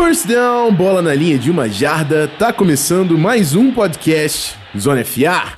[0.00, 5.52] First down, bola na linha de uma jarda, tá começando mais um podcast Zona FA.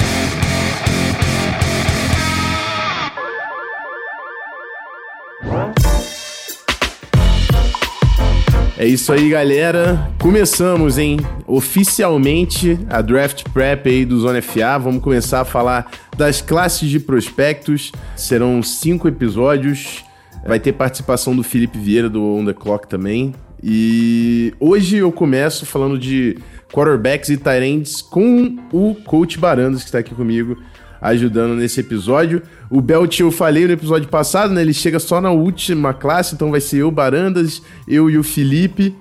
[8.78, 10.10] É isso aí, galera.
[10.18, 11.18] Começamos, hein?
[11.46, 14.78] Oficialmente a draft prep aí do Zona FA.
[14.78, 17.92] Vamos começar a falar das classes de prospectos.
[18.16, 20.02] Serão cinco episódios.
[20.46, 23.34] Vai ter participação do Felipe Vieira do On The Clock também.
[23.62, 26.38] E hoje eu começo falando de
[26.72, 30.56] quarterbacks e tight com o coach Barandas, que está aqui comigo,
[31.00, 32.42] ajudando nesse episódio.
[32.70, 34.62] O Belt eu falei no episódio passado, né?
[34.62, 38.94] Ele chega só na última classe, então vai ser eu, Barandas, eu e o Felipe.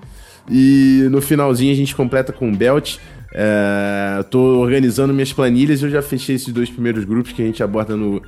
[0.50, 2.96] E no finalzinho a gente completa com o Belt.
[3.32, 7.62] É, tô organizando minhas planilhas, eu já fechei esses dois primeiros grupos que a gente
[7.62, 8.20] aborda no,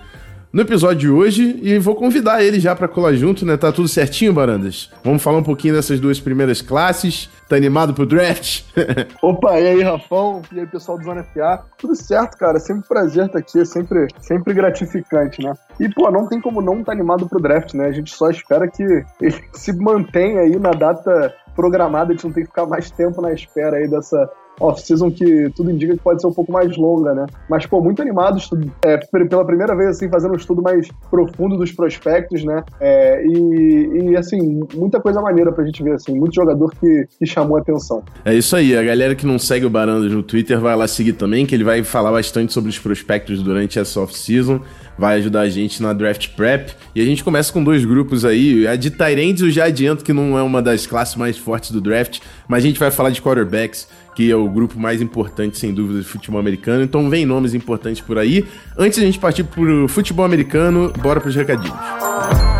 [0.53, 3.57] no episódio de hoje e vou convidar ele já para colar junto, né?
[3.57, 4.91] Tá tudo certinho, Barandas?
[5.03, 7.31] Vamos falar um pouquinho dessas duas primeiras classes.
[7.49, 8.65] Tá animado pro draft?
[9.23, 10.43] Opa, e aí, Rafão?
[10.53, 11.65] E aí, pessoal do Zona FA?
[11.79, 12.59] Tudo certo, cara.
[12.59, 15.55] Sempre um prazer estar aqui, é sempre, sempre gratificante, né?
[15.81, 17.87] E, pô, não tem como não estar tá animado pro draft, né?
[17.87, 22.33] A gente só espera que ele se mantenha aí na data programada, a gente não
[22.33, 26.21] tem que ficar mais tempo na espera aí dessa, off-season que tudo indica que pode
[26.21, 27.27] ser um pouco mais longa, né?
[27.49, 28.39] Mas, pô, muito animado,
[28.83, 32.63] é, pela primeira vez, assim, fazendo um estudo mais profundo dos prospectos, né?
[32.81, 37.27] É, e, e, assim, muita coisa maneira pra gente ver, assim, muito jogador que, que
[37.27, 38.03] chamou atenção.
[38.25, 41.15] É isso aí, a galera que não segue o Barandas no Twitter vai lá seguir
[41.15, 44.61] também, que ele vai falar bastante sobre os prospectos durante essa off-season
[44.97, 46.73] vai ajudar a gente na draft prep.
[46.95, 48.67] E a gente começa com dois grupos aí.
[48.67, 51.81] A de Tyrands eu já adianto que não é uma das classes mais fortes do
[51.81, 55.73] draft, mas a gente vai falar de quarterbacks que é o grupo mais importante, sem
[55.73, 56.83] dúvida, do futebol americano.
[56.83, 58.47] Então vem nomes importantes por aí.
[58.77, 62.52] Antes de a gente partir pro futebol americano, bora pros recadinhos.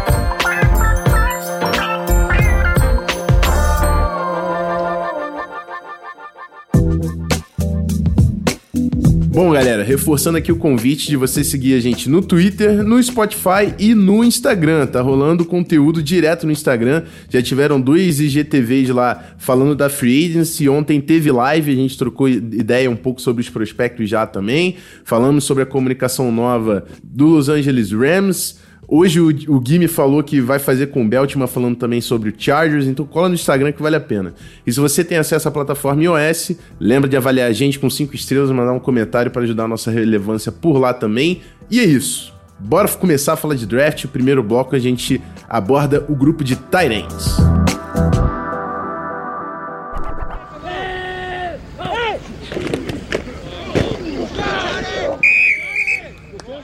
[9.33, 13.75] Bom, galera, reforçando aqui o convite de você seguir a gente no Twitter, no Spotify
[13.79, 14.87] e no Instagram.
[14.87, 17.05] Tá rolando conteúdo direto no Instagram.
[17.31, 20.69] Já tiveram dois IGTVs lá falando da Free Agency.
[20.69, 24.77] Ontem teve live, a gente trocou ideia um pouco sobre os prospectos já também.
[25.03, 28.61] Falamos sobre a comunicação nova do Los Angeles Rams.
[28.89, 32.31] Hoje o, o Gui me falou que vai fazer com o Beltman falando também sobre
[32.31, 34.35] o Chargers, então cola no Instagram que vale a pena.
[34.67, 38.15] E se você tem acesso à plataforma iOS, lembra de avaliar a gente com 5
[38.15, 41.41] estrelas e mandar um comentário para ajudar a nossa relevância por lá também.
[41.71, 42.35] E é isso.
[42.59, 44.05] Bora começar a falar de draft.
[44.05, 47.37] O primeiro bloco a gente aborda o grupo de Tyrants.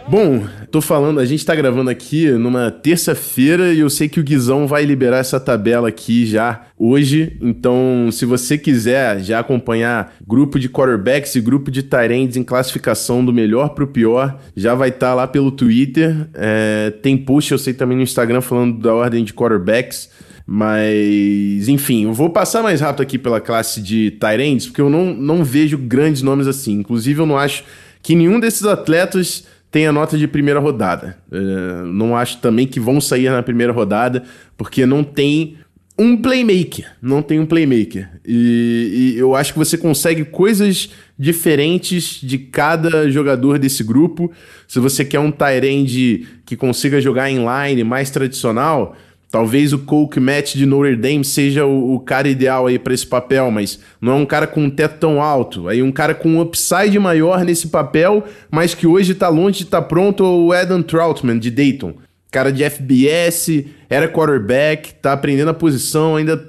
[0.08, 4.22] Bom, tô falando, a gente tá gravando aqui numa terça-feira e eu sei que o
[4.22, 7.36] Guizão vai liberar essa tabela aqui já hoje.
[7.40, 13.24] Então, se você quiser já acompanhar grupo de quarterbacks e grupo de tight em classificação
[13.24, 16.28] do melhor pro pior, já vai estar tá lá pelo Twitter.
[16.34, 20.10] É, tem post, eu sei também no Instagram falando da ordem de quarterbacks.
[20.46, 25.12] Mas, enfim, eu vou passar mais rápido aqui pela classe de Tyrants, porque eu não,
[25.12, 26.72] não vejo grandes nomes assim.
[26.72, 27.64] Inclusive, eu não acho
[28.02, 29.44] que nenhum desses atletas
[29.78, 31.16] tem a nota de primeira rodada.
[31.30, 34.24] Uh, não acho também que vão sair na primeira rodada,
[34.56, 35.56] porque não tem
[35.96, 36.96] um playmaker.
[37.00, 38.10] Não tem um playmaker.
[38.26, 44.32] E, e eu acho que você consegue coisas diferentes de cada jogador desse grupo.
[44.66, 48.96] Se você quer um Tyrande que consiga jogar em line mais tradicional,
[49.30, 53.06] Talvez o Coke Matt de Notre Dame seja o, o cara ideal aí para esse
[53.06, 55.68] papel, mas não é um cara com um teto tão alto.
[55.68, 59.64] Aí um cara com um upside maior nesse papel, mas que hoje tá longe de
[59.64, 61.94] estar tá pronto, o Adam Troutman de Dayton.
[62.30, 66.42] Cara de FBS, era quarterback, tá aprendendo a posição, ainda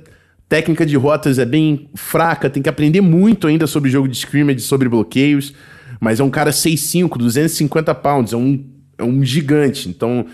[0.47, 4.61] técnica de rotas é bem fraca, tem que aprender muito ainda sobre jogo de scrimmage,
[4.61, 5.53] sobre bloqueios,
[5.99, 8.65] mas é um cara 6'5", 250 pounds, é um,
[8.97, 10.25] é um gigante, então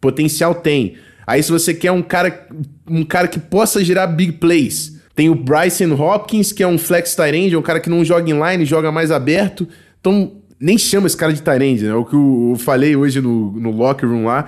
[0.00, 0.94] potencial tem.
[1.28, 2.48] Aí se você quer um cara,
[2.88, 7.14] um cara que possa gerar big plays, tem o Bryson Hopkins, que é um flex
[7.14, 9.68] tight end, é um cara que não joga inline, joga mais aberto.
[10.00, 11.90] Então, nem chama esse cara de tight end, né?
[11.90, 14.46] É o que eu falei hoje no, no locker room lá,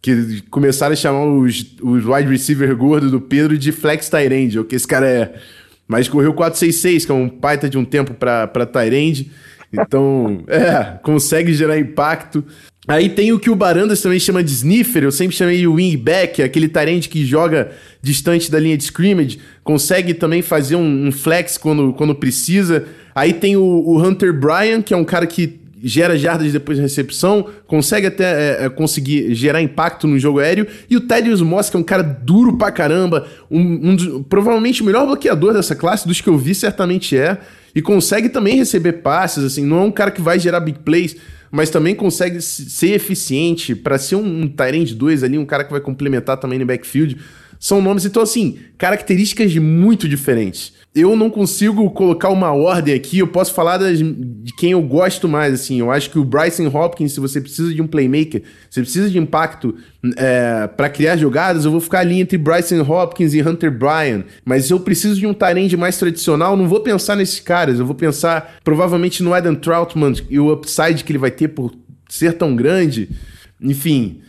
[0.00, 4.58] que começaram a chamar os, os wide receiver gordo do Pedro de flex tight end,
[4.58, 5.34] o que esse cara é.
[5.86, 9.30] Mas correu 466, que é um baita de um tempo para tight end.
[9.70, 12.42] Então, é, consegue gerar impacto.
[12.86, 16.42] Aí tem o que o Barandas também chama de sniffer, eu sempre chamei o wingback,
[16.42, 17.72] aquele tarente que joga
[18.02, 22.84] distante da linha de scrimmage, consegue também fazer um, um flex quando, quando precisa.
[23.14, 26.82] Aí tem o, o, Hunter Bryan, que é um cara que gera jardas depois da
[26.82, 30.66] recepção, consegue até é, é, conseguir gerar impacto no jogo aéreo.
[30.88, 34.84] E o Thaddeus Moss, que é um cara duro pra caramba, um, um provavelmente o
[34.84, 37.38] melhor bloqueador dessa classe, dos que eu vi, certamente é.
[37.74, 41.16] E consegue também receber passes, assim, não é um cara que vai gerar big plays,
[41.50, 45.70] mas também consegue ser eficiente para ser um, um Tyrant 2 ali, um cara que
[45.70, 47.16] vai complementar também no backfield.
[47.64, 53.18] São nomes, então, assim, características muito diferentes eu não consigo colocar uma ordem aqui.
[53.18, 55.80] Eu posso falar das, de quem eu gosto mais, assim.
[55.80, 59.18] Eu acho que o Bryson Hopkins, se você precisa de um playmaker, você precisa de
[59.18, 59.74] impacto
[60.16, 64.22] é, para criar jogadas, eu vou ficar ali entre Bryson Hopkins e Hunter Bryan.
[64.44, 67.80] Mas eu preciso de um Tyrande mais tradicional, não vou pensar nesses caras.
[67.80, 71.74] Eu vou pensar provavelmente no Adam Troutman e o upside que ele vai ter por
[72.08, 73.08] ser tão grande.
[73.60, 74.20] Enfim,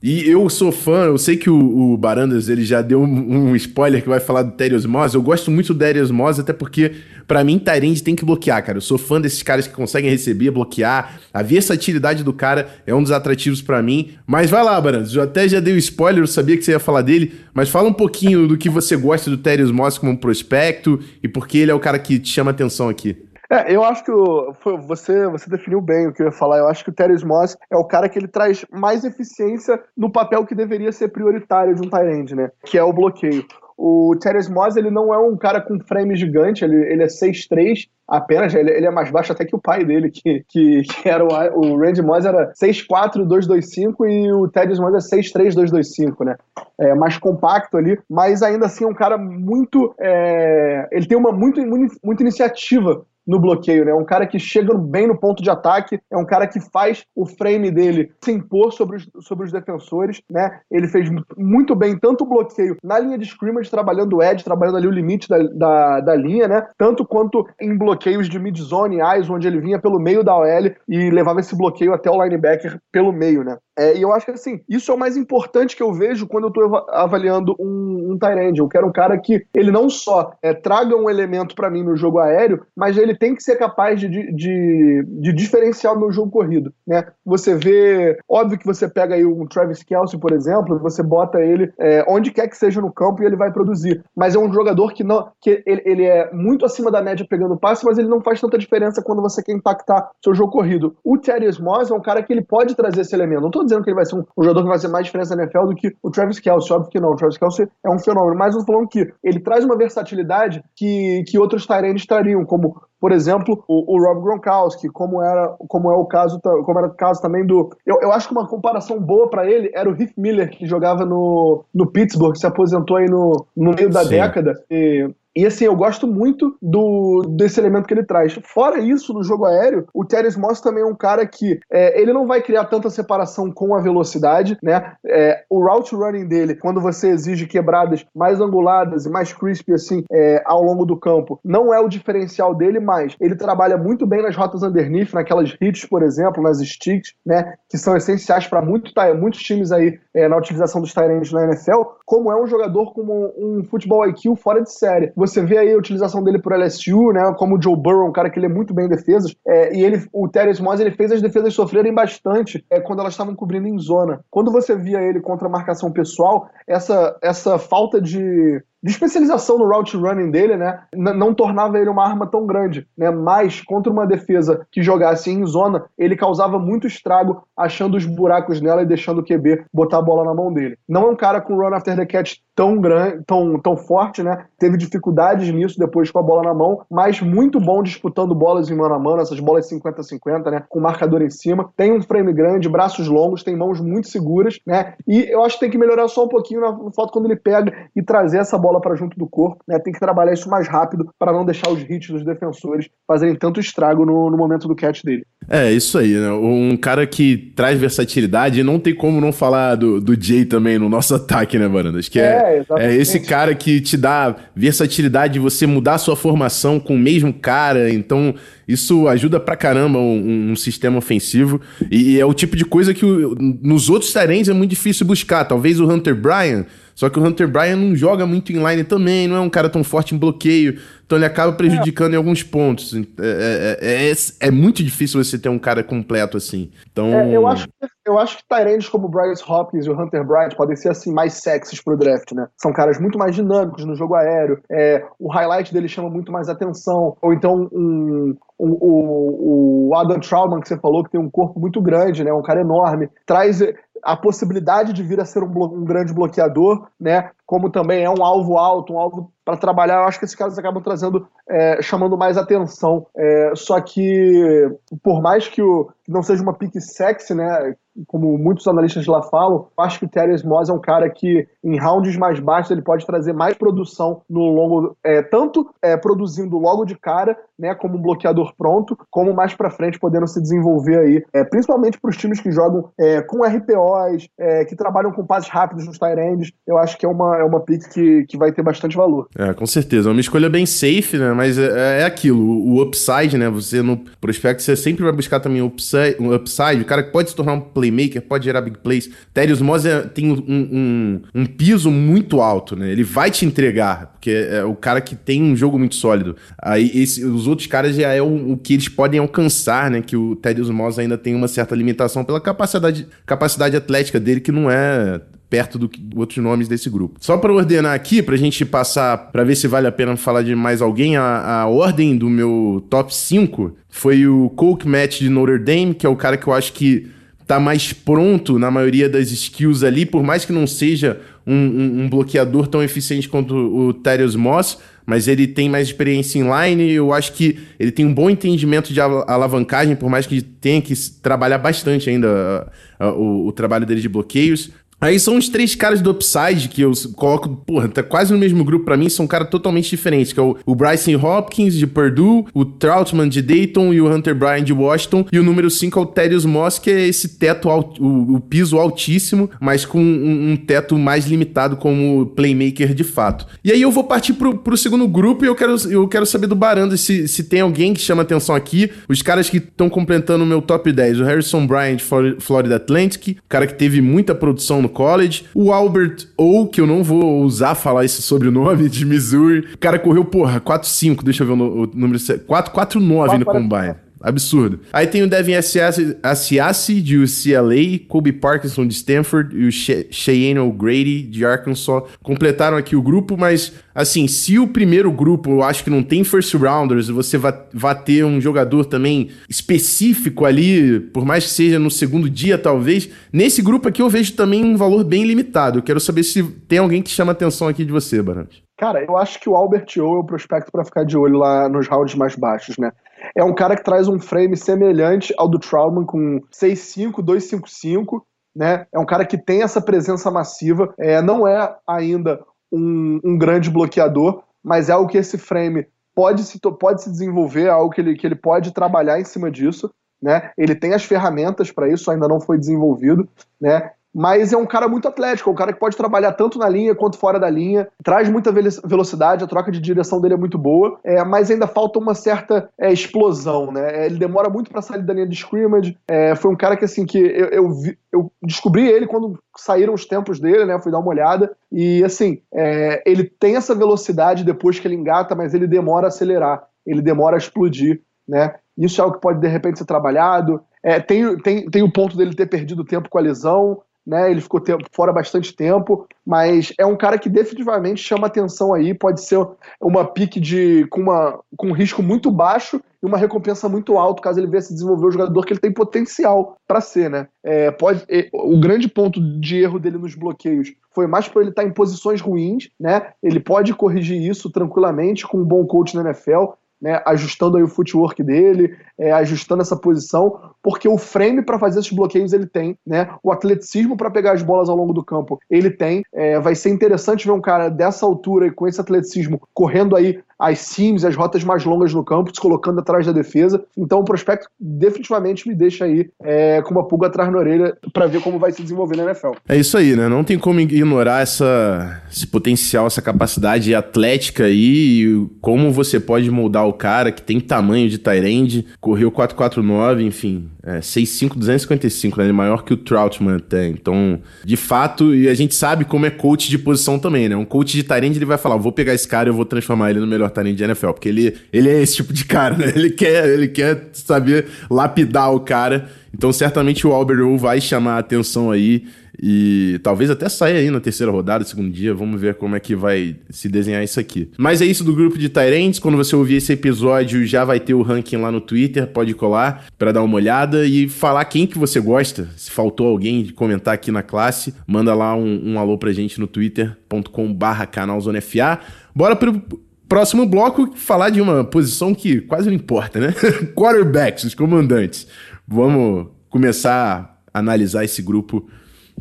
[0.00, 3.56] e eu sou fã, eu sei que o, o Barandas ele já deu um, um,
[3.56, 5.12] spoiler que vai falar do Terios Moss.
[5.12, 6.92] Eu gosto muito do Terios Moss, até porque,
[7.26, 8.78] para mim, Tyrande tem que bloquear, cara.
[8.78, 11.18] Eu sou fã desses caras que conseguem receber, bloquear.
[11.34, 14.10] A versatilidade do cara é um dos atrativos para mim.
[14.24, 15.12] Mas vai lá, Barandas.
[15.12, 17.32] Eu até já dei o spoiler, eu sabia que você ia falar dele.
[17.52, 21.48] Mas fala um pouquinho do que você gosta do Terios Moss como prospecto e por
[21.48, 23.16] que ele é o cara que te chama atenção aqui.
[23.50, 24.52] É, eu acho que o,
[24.86, 26.58] você, você definiu bem o que eu ia falar.
[26.58, 30.12] Eu acho que o Terry Moss é o cara que ele traz mais eficiência no
[30.12, 32.50] papel que deveria ser prioritário de um Tyrande, né?
[32.64, 33.46] Que é o bloqueio.
[33.76, 37.88] O Terry Moss, ele não é um cara com frame gigante, ele, ele é 6'3
[38.08, 41.22] apenas, ele, ele, é mais baixo até que o pai dele, que, que, que era
[41.24, 46.36] o, o Randy Moss era 6'4", 225 e o Ted Moss é 6'3", 225, né?
[46.78, 49.94] É, mais compacto ali, mas ainda assim é um cara muito...
[50.00, 53.90] É, ele tem uma muito, muito, muita iniciativa no bloqueio, né?
[53.90, 57.04] É um cara que chega bem no ponto de ataque, é um cara que faz
[57.14, 60.60] o frame dele se impor sobre os, sobre os defensores, né?
[60.70, 64.78] Ele fez muito bem tanto o bloqueio na linha de scrimmage, trabalhando o edge, trabalhando
[64.78, 66.66] ali o limite da, da, da linha, né?
[66.78, 71.10] Tanto quanto em bloqueios de mid-zone, eyes, onde ele vinha pelo meio da OL e
[71.10, 73.58] levava esse bloqueio até o linebacker pelo meio, né?
[73.78, 76.44] É, e eu acho que assim, isso é o mais importante que eu vejo quando
[76.44, 78.60] eu estou avaliando um, um Tyrande.
[78.60, 81.96] Eu quero um cara que ele não só é, traga um elemento para mim no
[81.96, 86.30] jogo aéreo, mas ele tem que ser capaz de, de, de, diferenciar o meu jogo
[86.30, 86.72] corrido.
[86.84, 87.04] Né?
[87.24, 91.72] Você vê, óbvio que você pega aí um Travis Kelsey, por exemplo, você bota ele
[91.78, 94.02] é, onde quer que seja no campo e ele vai produzir.
[94.16, 97.56] Mas é um jogador que não, que ele, ele é muito acima da média pegando
[97.56, 100.96] passe, mas ele não faz tanta diferença quando você quer impactar seu jogo corrido.
[101.04, 103.42] O Terry Moss é um cara que ele pode trazer esse elemento.
[103.42, 105.36] Não tô dizendo que ele vai ser um, um, jogador que vai ser mais diferença
[105.36, 107.10] na NFL do que o Travis Kelsey, óbvio que não.
[107.10, 110.62] O Travis Kelsey é um fenômeno, mas eu tô falando que ele traz uma versatilidade
[110.76, 115.90] que, que outros Tyrands trariam, como por exemplo, o, o, Rob Gronkowski, como era, como
[115.90, 117.70] é o caso, como era o caso também do.
[117.86, 121.04] Eu, eu acho que uma comparação boa para ele era o Heath Miller, que jogava
[121.04, 124.10] no, no Pittsburgh, que se aposentou aí no, no meio da Sim.
[124.10, 124.60] década.
[124.68, 128.36] E e assim, eu gosto muito do desse elemento que ele traz.
[128.42, 132.12] Fora isso, no jogo aéreo, o Terry Moss também é um cara que é, ele
[132.12, 134.94] não vai criar tanta separação com a velocidade, né?
[135.06, 140.02] É, o route running dele, quando você exige quebradas mais anguladas e mais crispy assim
[140.10, 144.22] é, ao longo do campo, não é o diferencial dele, mas ele trabalha muito bem
[144.22, 147.54] nas rotas underneath, naquelas hits, por exemplo, nas sticks, né?
[147.68, 151.82] Que são essenciais para muito, muitos times aí é, na utilização dos Tyrants na NFL,
[152.04, 155.12] como é um jogador com um, um futebol IQ fora de série.
[155.14, 157.34] Você você vê aí a utilização dele por LSU, né?
[157.36, 159.34] Como o Joe Burrow, um cara que ele é muito bem em defesas.
[159.46, 163.12] É, e ele, o Terence Moss, ele fez as defesas sofrerem bastante é, quando elas
[163.12, 164.20] estavam cobrindo em zona.
[164.30, 169.66] Quando você via ele contra a marcação pessoal, essa, essa falta de de especialização no
[169.66, 174.06] route running dele, né, não tornava ele uma arma tão grande, né, mas contra uma
[174.06, 179.18] defesa que jogasse em zona, ele causava muito estrago achando os buracos nela e deixando
[179.18, 180.78] o QB botar a bola na mão dele.
[180.88, 184.46] Não é um cara com run after the catch tão grande, tão, tão forte, né,
[184.58, 188.76] teve dificuldades nisso depois com a bola na mão, mas muito bom disputando bolas em
[188.76, 192.68] mano a mano, essas bolas 50-50, né, com marcador em cima, tem um frame grande,
[192.68, 196.24] braços longos, tem mãos muito seguras, né, e eu acho que tem que melhorar só
[196.24, 199.26] um pouquinho na foto quando ele pega e trazer essa bola bola para junto do
[199.26, 199.78] corpo, né?
[199.78, 203.58] Tem que trabalhar isso mais rápido para não deixar os hits dos defensores fazerem tanto
[203.58, 205.24] estrago no, no momento do catch dele.
[205.48, 206.30] É, isso aí, né?
[206.30, 210.88] Um cara que traz versatilidade, não tem como não falar do, do Jay também no
[210.88, 212.08] nosso ataque, né, Varandas?
[212.08, 216.16] Que é, é, é esse cara que te dá versatilidade de você mudar a sua
[216.16, 218.34] formação com o mesmo cara, então
[218.66, 221.58] isso ajuda pra caramba um, um sistema ofensivo.
[221.90, 225.06] E, e, é o tipo de coisa que o, nos outros Tyrants é muito difícil
[225.06, 225.46] buscar.
[225.46, 226.66] Talvez o Hunter Bryan
[226.98, 229.84] só que o Hunter Bryan não joga muito inline também, não é um cara tão
[229.84, 230.80] forte em bloqueio.
[231.06, 232.14] Então ele acaba prejudicando é.
[232.14, 232.92] em alguns pontos.
[232.92, 236.72] É, é, é, é, é, muito difícil você ter um cara completo assim.
[236.90, 237.14] Então...
[237.14, 237.68] É, eu, acho,
[238.04, 241.12] eu acho que Tyrands como o Bryce Hopkins e o Hunter Bryant podem ser assim
[241.12, 242.48] mais sexys pro draft, né?
[242.58, 244.60] São caras muito mais dinâmicos no jogo aéreo.
[244.68, 247.16] É, o highlight dele chama muito mais atenção.
[247.22, 251.80] Ou então um, O, o, Adam Trautman, que você falou, que tem um corpo muito
[251.80, 252.32] grande, né?
[252.32, 253.08] Um cara enorme.
[253.24, 253.62] Traz
[254.02, 257.30] a possibilidade de vir a ser um, um grande bloqueador, né?
[257.46, 260.58] Como também é um alvo alto, um alvo para trabalhar, eu acho que esses caras
[260.58, 263.06] acabam trazendo, é, chamando mais atenção.
[263.16, 264.70] É, só que,
[265.02, 267.74] por mais que, o, não seja uma pique sexy, né?
[268.06, 271.78] Como muitos analistas lá falam, acho que o Terry Moss é um cara que, em
[271.78, 276.84] rounds mais baixos, ele pode trazer mais produção no longo, é, tanto é, produzindo logo
[276.84, 281.24] de cara, né, como um bloqueador pronto, como mais para frente podendo se desenvolver aí,
[281.32, 285.48] é, principalmente para os times que jogam é, com RPOs, é, que trabalham com passes
[285.48, 288.52] rápidos nos tight ends, eu acho que é uma, é uma pick que, que vai
[288.52, 289.28] ter bastante valor.
[289.36, 290.08] É, com certeza.
[290.08, 291.32] É uma escolha bem safe, né?
[291.32, 293.48] Mas é, é aquilo, o upside, né?
[293.50, 296.82] Você no prospecto, você sempre vai buscar também o upside, um upside.
[296.82, 299.10] O cara que pode se tornar um playmaker, pode gerar big plays.
[299.32, 302.90] Terius Moss é, tem um, um, um, piso muito alto, né?
[302.90, 306.36] Ele vai te entregar, porque é o cara que tem um jogo muito sólido.
[306.60, 310.02] Aí esse, os outros caras já é o, o que eles podem alcançar, né?
[310.02, 314.52] Que o Terius Moss ainda tem uma certa limitação pela capacidade, capacidade atlética dele, que
[314.52, 317.16] não é perto do que outros nomes desse grupo.
[317.20, 320.42] Só para ordenar aqui, para a gente passar para ver se vale a pena falar
[320.42, 325.30] de mais alguém, a, a ordem do meu top 5 foi o Coke Match de
[325.30, 327.08] Notre Dame, que é o cara que eu acho que
[327.48, 332.02] tá mais pronto na maioria das skills ali, por mais que não seja um, um,
[332.02, 336.92] um bloqueador tão eficiente quanto o Terios Moss, mas ele tem mais experiência em line,
[336.92, 340.92] eu acho que ele tem um bom entendimento de alavancagem, por mais que tenha que
[341.22, 344.70] trabalhar bastante ainda uh, uh, o, o trabalho dele de bloqueios.
[345.00, 348.64] Aí são os três caras do Upside que eu coloco, porra, tá quase no mesmo
[348.64, 352.46] grupo para mim, são caras totalmente diferentes, que é o, o, Bryson Hopkins de Purdue,
[352.52, 356.02] o Troutman de Dayton e o Hunter Bryan de Washington, e o número 5 é
[356.02, 360.52] o Terius Moss, que é esse teto, alt, o, o, piso altíssimo, mas com um,
[360.52, 363.46] um, teto mais limitado como playmaker de fato.
[363.62, 366.48] E aí eu vou partir pro, pro segundo grupo e eu quero, eu quero saber
[366.48, 370.42] do Baranda se, se tem alguém que chama atenção aqui, os caras que estão completando
[370.42, 372.04] o meu top 10, o Harrison Bryan de
[372.40, 375.44] Florida Atlantic, cara que teve muita produção no no college.
[375.54, 379.68] O Albert ou que eu não vou usar falar esse sobrenome, de Missouri.
[379.74, 383.94] O cara correu, porra, 4-5, deixa eu ver o, o número 4-4-9 no combine.
[384.20, 384.80] Absurdo.
[384.92, 391.22] Aí tem o Devin Asiasi de UCLA, Kobe Parkinson de Stanford e o Cheyenne O'Grady
[391.22, 392.02] de Arkansas.
[392.22, 396.24] Completaram aqui o grupo, mas assim, se o primeiro grupo eu acho que não tem
[396.24, 401.78] first rounders, você vai, vai ter um jogador também específico ali, por mais que seja
[401.78, 405.78] no segundo dia talvez, nesse grupo aqui eu vejo também um valor bem limitado.
[405.78, 408.62] Eu quero saber se tem alguém que chama atenção aqui de você, Barante.
[408.76, 411.68] Cara, eu acho que o Albert O é o prospecto para ficar de olho lá
[411.68, 412.92] nos rounds mais baixos, né?
[413.34, 418.22] É um cara que traz um frame semelhante ao do Troutman com 6'5", 2'5'5",
[418.54, 418.86] né?
[418.92, 422.40] É um cara que tem essa presença massiva, é, não é ainda
[422.72, 427.66] um, um grande bloqueador, mas é algo que esse frame pode se, pode se desenvolver,
[427.66, 429.90] é algo que ele, que ele pode trabalhar em cima disso.
[430.20, 430.50] Né?
[430.58, 433.28] Ele tem as ferramentas para isso, ainda não foi desenvolvido,
[433.60, 433.92] né?
[434.14, 436.94] Mas é um cara muito atlético, é um cara que pode trabalhar tanto na linha
[436.94, 440.98] quanto fora da linha, traz muita velocidade, a troca de direção dele é muito boa,
[441.04, 444.02] é, mas ainda falta uma certa é, explosão, né?
[444.02, 445.96] É, ele demora muito para sair da linha de scrimmage.
[446.08, 449.94] É, foi um cara que assim que eu, eu, vi, eu, descobri ele quando saíram
[449.94, 450.78] os tempos dele, né?
[450.80, 455.34] Fui dar uma olhada e assim é, ele tem essa velocidade depois que ele engata,
[455.34, 458.54] mas ele demora a acelerar, ele demora a explodir, né?
[458.76, 460.62] Isso é algo que pode de repente ser trabalhado.
[460.82, 464.30] É, tem, tem, tem o ponto dele ter perdido tempo com a lesão, né?
[464.30, 464.58] Ele ficou
[464.90, 468.94] fora bastante tempo, mas é um cara que definitivamente chama atenção aí.
[468.94, 469.46] Pode ser
[469.78, 474.22] uma pique de com, uma, com um risco muito baixo e uma recompensa muito alta
[474.22, 477.28] caso ele venha se desenvolver o jogador que ele tem potencial para ser, né?
[477.44, 481.50] É, pode, é, o grande ponto de erro dele nos bloqueios foi mais por ele
[481.50, 483.12] estar em posições ruins, né?
[483.22, 487.68] Ele pode corrigir isso tranquilamente com um bom coach na NFL né, ajustando aí o
[487.68, 492.76] footwork dele, é, ajustando essa posição, porque o frame para fazer esses bloqueios ele tem,
[492.86, 496.02] né, o atleticismo para pegar as bolas ao longo do campo ele tem.
[496.12, 500.20] É, vai ser interessante ver um cara dessa altura e com esse atleticismo correndo aí
[500.38, 503.64] as seams, as rotas mais longas no campo, se colocando atrás da defesa.
[503.76, 508.06] Então o prospecto definitivamente me deixa aí é, com uma pulga atrás na orelha para
[508.06, 509.32] ver como vai se desenvolver na NFL.
[509.48, 510.08] É isso aí, né?
[510.08, 516.30] Não tem como ignorar essa, esse potencial, essa capacidade atlética aí e como você pode
[516.30, 522.24] moldar o cara que tem tamanho de Tyrande, correu 449, enfim, é, 6'5", 255, né?
[522.24, 523.66] Ele é maior que o Troutman até.
[523.66, 527.34] Então, de fato, e a gente sabe como é coach de posição também, né?
[527.34, 529.90] Um coach de Tyrande, ele vai falar, vou pegar esse cara e eu vou transformar
[529.90, 532.70] ele no melhor Tyrande de NFL, porque ele, ele é esse tipo de cara, né?
[532.76, 535.88] Ele quer, ele quer saber lapidar o cara.
[536.18, 538.84] Então, certamente o Albert vai chamar a atenção aí.
[539.20, 541.94] E talvez até saia aí na terceira rodada, segundo dia.
[541.94, 544.28] Vamos ver como é que vai se desenhar isso aqui.
[544.36, 545.78] Mas é isso do grupo de Tyrants.
[545.78, 548.88] Quando você ouvir esse episódio, já vai ter o ranking lá no Twitter.
[548.88, 552.28] Pode colar para dar uma olhada e falar quem que você gosta.
[552.36, 556.18] Se faltou alguém de comentar aqui na classe, manda lá um, um alô pra gente
[556.18, 558.58] no twitter.com/barra canal Zona FA.
[558.92, 559.40] Bora pro
[559.88, 563.14] próximo bloco falar de uma posição que quase não importa, né?
[563.56, 565.08] Quarterbacks, os comandantes.
[565.50, 568.50] Vamos começar a analisar esse grupo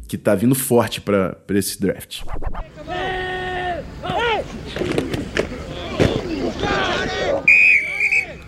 [0.07, 2.21] que tá vindo forte para esse draft.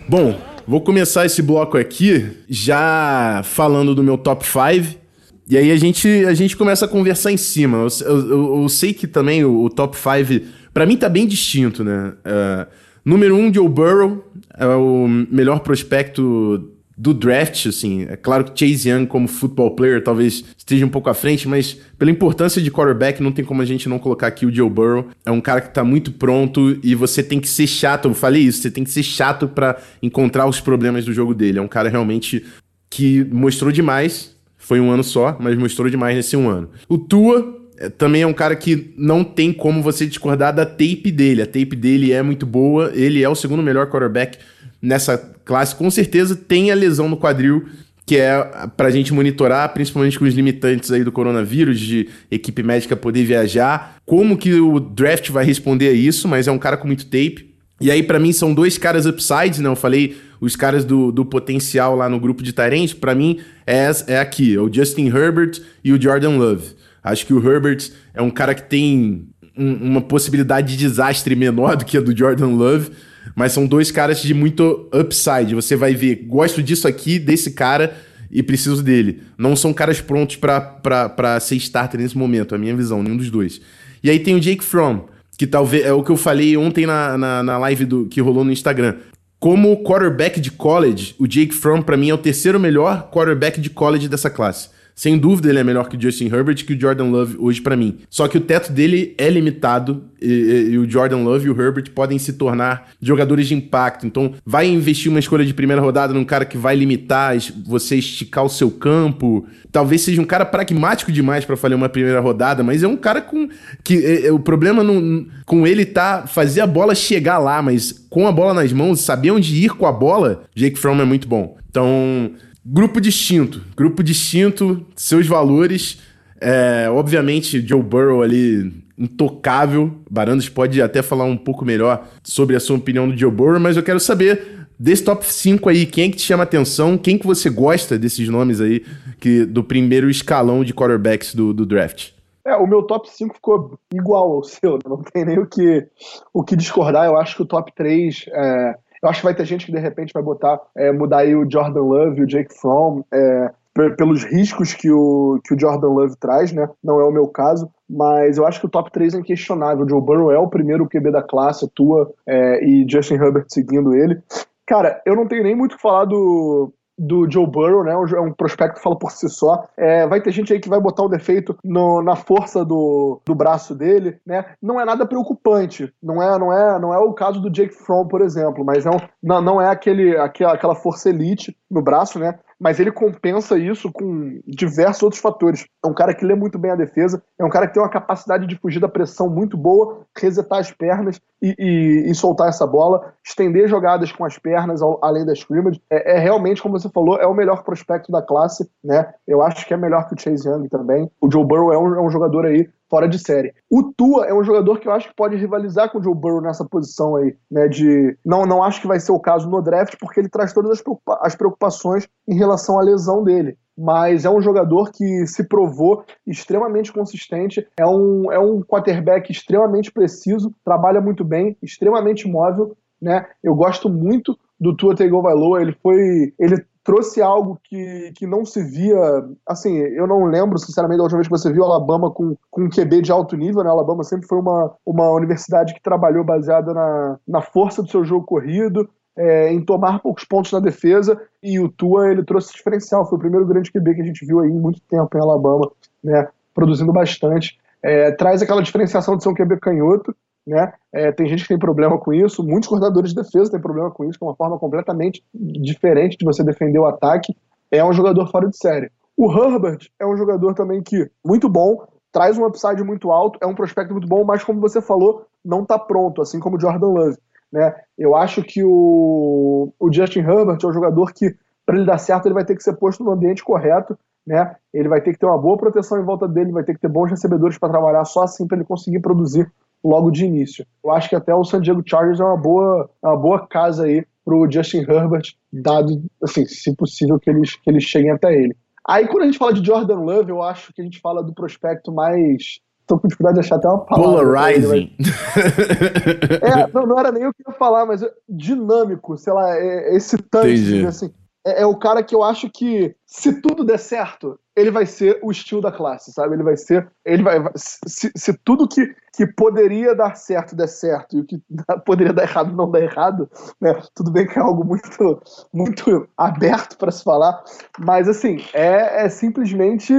[0.08, 4.98] Bom, vou começar esse bloco aqui já falando do meu top 5.
[5.46, 7.86] E aí a gente, a gente começa a conversar em cima.
[8.06, 11.84] Eu, eu, eu sei que também o, o top 5, para mim, tá bem distinto,
[11.84, 12.14] né?
[12.24, 12.66] Uh,
[13.04, 14.24] número 1, um, Joe Burrow,
[14.56, 18.06] é o melhor prospecto do draft, assim.
[18.10, 21.74] É claro que Chase Young, como football player, talvez esteja um pouco à frente, mas
[21.98, 25.06] pela importância de quarterback, não tem como a gente não colocar aqui o Joe Burrow.
[25.24, 28.08] É um cara que tá muito pronto e você tem que ser chato.
[28.08, 31.58] Eu falei isso, você tem que ser chato para encontrar os problemas do jogo dele.
[31.58, 32.44] É um cara realmente
[32.90, 34.36] que mostrou demais.
[34.58, 36.68] Foi um ano só, mas mostrou demais nesse um ano.
[36.86, 41.10] O Tua é, também é um cara que não tem como você discordar da tape
[41.10, 41.40] dele.
[41.40, 44.36] A tape dele é muito boa, ele é o segundo melhor quarterback
[44.80, 47.68] nessa classe, com certeza tem a lesão no quadril,
[48.06, 48.44] que é
[48.76, 53.96] pra gente monitorar, principalmente com os limitantes aí do coronavírus, de equipe médica poder viajar.
[54.04, 57.54] Como que o draft vai responder a isso, mas é um cara com muito tape.
[57.80, 59.68] E aí, para mim, são dois caras upsides, né?
[59.68, 63.90] Eu falei os caras do, do potencial lá no grupo de Tyrants, para mim é,
[64.06, 66.74] é aqui, é o Justin Herbert e o Jordan Love.
[67.02, 71.76] Acho que o Herbert é um cara que tem um, uma possibilidade de desastre menor
[71.76, 72.90] do que a do Jordan Love,
[73.34, 75.54] mas são dois caras de muito upside.
[75.54, 77.96] Você vai ver, gosto disso aqui, desse cara
[78.30, 79.22] e preciso dele.
[79.36, 83.60] Não são caras prontos para ser starter nesse momento, a minha visão, nenhum dos dois.
[84.02, 85.00] E aí tem o Jake Fromm,
[85.36, 88.44] que talvez é o que eu falei ontem na, na, na live do, que rolou
[88.44, 88.96] no Instagram.
[89.38, 93.70] Como quarterback de college, o Jake Fromm, para mim, é o terceiro melhor quarterback de
[93.70, 94.68] college dessa classe.
[95.00, 97.74] Sem dúvida, ele é melhor que o Justin Herbert que o Jordan Love hoje para
[97.74, 98.00] mim.
[98.10, 101.58] Só que o teto dele é limitado e, e, e, o Jordan Love e o
[101.58, 104.06] Herbert podem se tornar jogadores de impacto.
[104.06, 108.44] Então, vai investir uma escolha de primeira rodada num cara que vai limitar você esticar
[108.44, 109.46] o seu campo.
[109.72, 113.22] Talvez seja um cara pragmático demais para fazer uma primeira rodada, mas é um cara
[113.22, 113.48] com
[113.82, 117.90] que é, é, o problema não, com ele tá fazer a bola chegar lá, mas
[118.10, 121.26] com a bola nas mãos, saber onde ir com a bola, Jake Fromm é muito
[121.26, 121.56] bom.
[121.70, 122.32] Então,
[122.72, 123.62] Grupo distinto.
[123.76, 125.98] Grupo distinto, seus valores.
[126.40, 129.90] É, obviamente, Joe Burrow ali intocável.
[130.08, 133.76] Barandas pode até falar um pouco melhor sobre a sua opinião do Joe Burrow, mas
[133.76, 137.26] eu quero saber desse top 5 aí, quem é que te chama atenção, quem que
[137.26, 138.84] você gosta desses nomes aí
[139.18, 142.10] que do primeiro escalão de quarterbacks do, do draft?
[142.44, 145.88] É, o meu top 5 ficou igual ao seu, não tem nem o que,
[146.32, 147.06] o que discordar.
[147.06, 149.78] Eu acho que o top 3 é, eu acho que vai ter gente que de
[149.78, 153.50] repente vai botar, é, mudar aí o Jordan Love o Jake Fromm, é,
[153.96, 156.68] pelos riscos que o, que o Jordan Love traz, né?
[156.82, 159.88] Não é o meu caso, mas eu acho que o top 3 é inquestionável.
[159.88, 164.20] Joe Burrow é o primeiro QB da classe, atua, é, e Justin Herbert seguindo ele.
[164.66, 167.92] Cara, eu não tenho nem muito o que falar do, do Joe Burrow, né?
[167.92, 169.64] É um prospecto que fala por si só.
[169.76, 173.34] É, vai ter gente aí que vai botar o defeito no, na força do, do
[173.34, 174.44] braço dele, né?
[174.60, 175.92] Não é nada preocupante.
[176.02, 178.90] Não é, não é, não é o caso do Jake Fromm, por exemplo, mas é
[178.90, 182.38] um, não, não é aquele, aquela, aquela força elite no braço, né?
[182.60, 185.66] Mas ele compensa isso com diversos outros fatores.
[185.82, 187.88] É um cara que lê muito bem a defesa, é um cara que tem uma
[187.88, 192.66] capacidade de fugir da pressão muito boa, resetar as pernas e, e, e soltar essa
[192.66, 195.80] bola, estender jogadas com as pernas ao, além da scrimmage.
[195.90, 199.12] É, é, realmente, como você falou, é o melhor prospecto da classe, né?
[199.26, 201.10] Eu acho que é melhor que o Chase Young também.
[201.20, 203.54] O Joe Burrow é um, é um jogador aí fora de série.
[203.70, 206.40] O Tua é um jogador que eu acho que pode rivalizar com o Joe Burrow
[206.40, 207.68] nessa posição aí, né?
[207.68, 210.72] De não, não acho que vai ser o caso no draft, porque ele traz todas
[210.72, 213.56] as, preocupa as preocupações em relação à lesão dele.
[213.76, 219.90] Mas é um jogador que se provou extremamente consistente, é um, é um quarterback extremamente
[219.90, 223.26] preciso, trabalha muito bem, extremamente móvel, né?
[223.42, 228.62] Eu gosto muito do Tua Tagovailoa, ele foi, ele trouxe algo que, que não se
[228.62, 228.98] via.
[229.46, 232.68] Assim, eu não lembro, sinceramente, da última vez que você viu Alabama com, com um
[232.68, 233.70] QB de alto nível, né?
[233.70, 238.26] Alabama sempre foi uma, uma universidade que trabalhou baseada na, na força do seu jogo
[238.26, 243.08] corrido, é, em tomar poucos pontos na defesa, e o Tua ele trouxe diferencial.
[243.08, 245.70] Foi o primeiro grande QB que a gente viu aí em muito tempo em Alabama,
[246.02, 246.28] né?
[246.54, 247.58] Produzindo bastante.
[247.82, 250.14] É, traz aquela diferenciação de ser um QB canhoto,
[250.46, 250.72] né?
[250.92, 254.04] É, tem gente que tem problema com isso, muitos coordenadores de defesa têm problema com
[254.04, 257.34] isso, que é uma forma completamente diferente de você defender o ataque.
[257.70, 258.90] É um jogador fora de série.
[259.16, 263.46] O Herbert é um jogador também que muito bom, traz um upside muito alto, é
[263.46, 266.88] um prospecto muito bom, mas como você falou, não está pronto, assim como o Jordan
[266.88, 267.18] Love.
[267.52, 267.74] Né?
[267.98, 271.34] Eu acho que o, o Justin Herbert é um jogador que,
[271.66, 274.54] para ele dar certo, ele vai ter que ser posto no ambiente correto, né?
[274.72, 276.88] Ele vai ter que ter uma boa proteção em volta dele, vai ter que ter
[276.88, 279.50] bons recebedores para trabalhar, só assim para ele conseguir produzir
[279.82, 280.64] logo de início.
[280.84, 283.84] Eu acho que até o San Diego Chargers é uma boa, é uma boa casa
[283.84, 288.32] aí para o Justin Herbert, dado, assim, se possível que eles, que eles cheguem até
[288.32, 288.54] ele.
[288.86, 291.34] Aí quando a gente fala de Jordan Love, eu acho que a gente fala do
[291.34, 294.18] prospecto mais tô com dificuldade de achar até uma palavra.
[294.18, 294.96] Polarizing.
[296.42, 299.92] é, não, não era nem o que eu ia falar, mas dinâmico, sei lá, é,
[299.92, 301.12] é excitante, assim.
[301.46, 305.18] É, é, o cara que eu acho que, se tudo der certo, ele vai ser
[305.22, 306.34] o estilo da classe, sabe?
[306.34, 306.90] Ele vai ser.
[307.04, 307.38] Ele vai.
[307.56, 311.40] Se, se tudo que, que poderia dar certo der certo e o que
[311.86, 313.80] poderia dar errado não der errado, né?
[313.94, 315.22] Tudo bem que é algo muito,
[315.52, 317.42] muito aberto para se falar,
[317.78, 319.94] mas assim, é, é simplesmente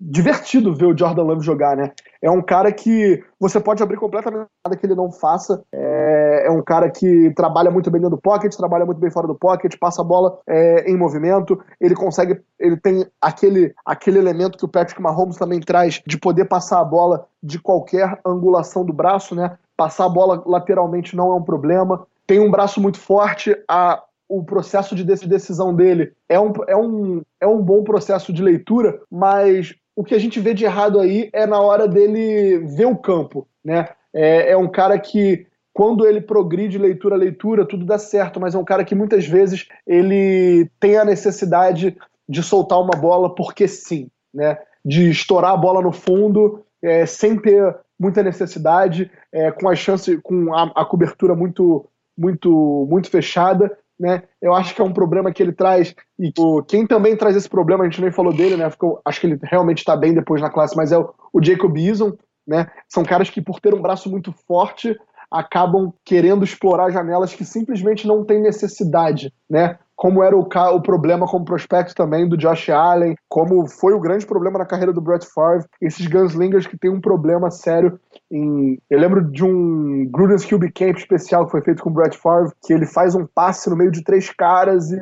[0.00, 1.92] divertido ver o Jordan Love jogar, né?
[2.22, 5.62] É um cara que você pode abrir completamente nada que ele não faça.
[5.72, 9.26] É, é, um cara que trabalha muito bem dentro do pocket, trabalha muito bem fora
[9.26, 11.60] do pocket, passa a bola é, em movimento.
[11.80, 16.44] Ele consegue, ele tem aquele, aquele elemento que o Patrick Mahomes também traz de poder
[16.44, 19.58] passar a bola de qualquer angulação do braço, né?
[19.76, 22.06] Passar a bola lateralmente não é um problema.
[22.26, 27.22] Tem um braço muito forte, a, o processo de decisão dele é um, é, um,
[27.40, 31.28] é um bom processo de leitura, mas o que a gente vê de errado aí
[31.32, 33.88] é na hora dele ver o campo, né?
[34.14, 38.54] É, é um cara que quando ele progride leitura a leitura, tudo dá certo, mas
[38.54, 41.96] é um cara que muitas vezes ele tem a necessidade
[42.28, 44.58] de soltar uma bola porque sim, né?
[44.84, 50.16] De estourar a bola no fundo é, sem ter muita necessidade, é, com a chance,
[50.18, 51.84] com a, a cobertura muito,
[52.16, 54.22] muito, muito fechada né?
[54.40, 56.32] Eu acho que é um problema que ele traz e
[56.66, 58.70] quem também traz esse problema, a gente nem falou dele, né?
[59.04, 62.12] Acho que ele realmente está bem depois na classe, mas é o, o Jacob Eason,
[62.46, 62.68] né?
[62.88, 64.96] São caras que por ter um braço muito forte
[65.30, 69.78] acabam querendo explorar janelas que simplesmente não tem necessidade, né?
[69.98, 74.24] Como era o, o problema como prospecto também do Josh Allen, como foi o grande
[74.24, 77.98] problema na carreira do Brett Favre, esses gunslingers que tem um problema sério
[78.30, 78.80] em...
[78.88, 82.52] Eu lembro de um Gruden's QB Camp especial que foi feito com o Brett Favre,
[82.64, 85.00] que ele faz um passe no meio de três caras e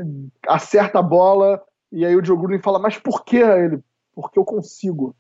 [0.48, 1.60] acerta a bola,
[1.92, 3.36] e aí o Joe Gruden fala, mas por que?
[3.36, 3.80] Ele,
[4.14, 5.14] porque eu consigo.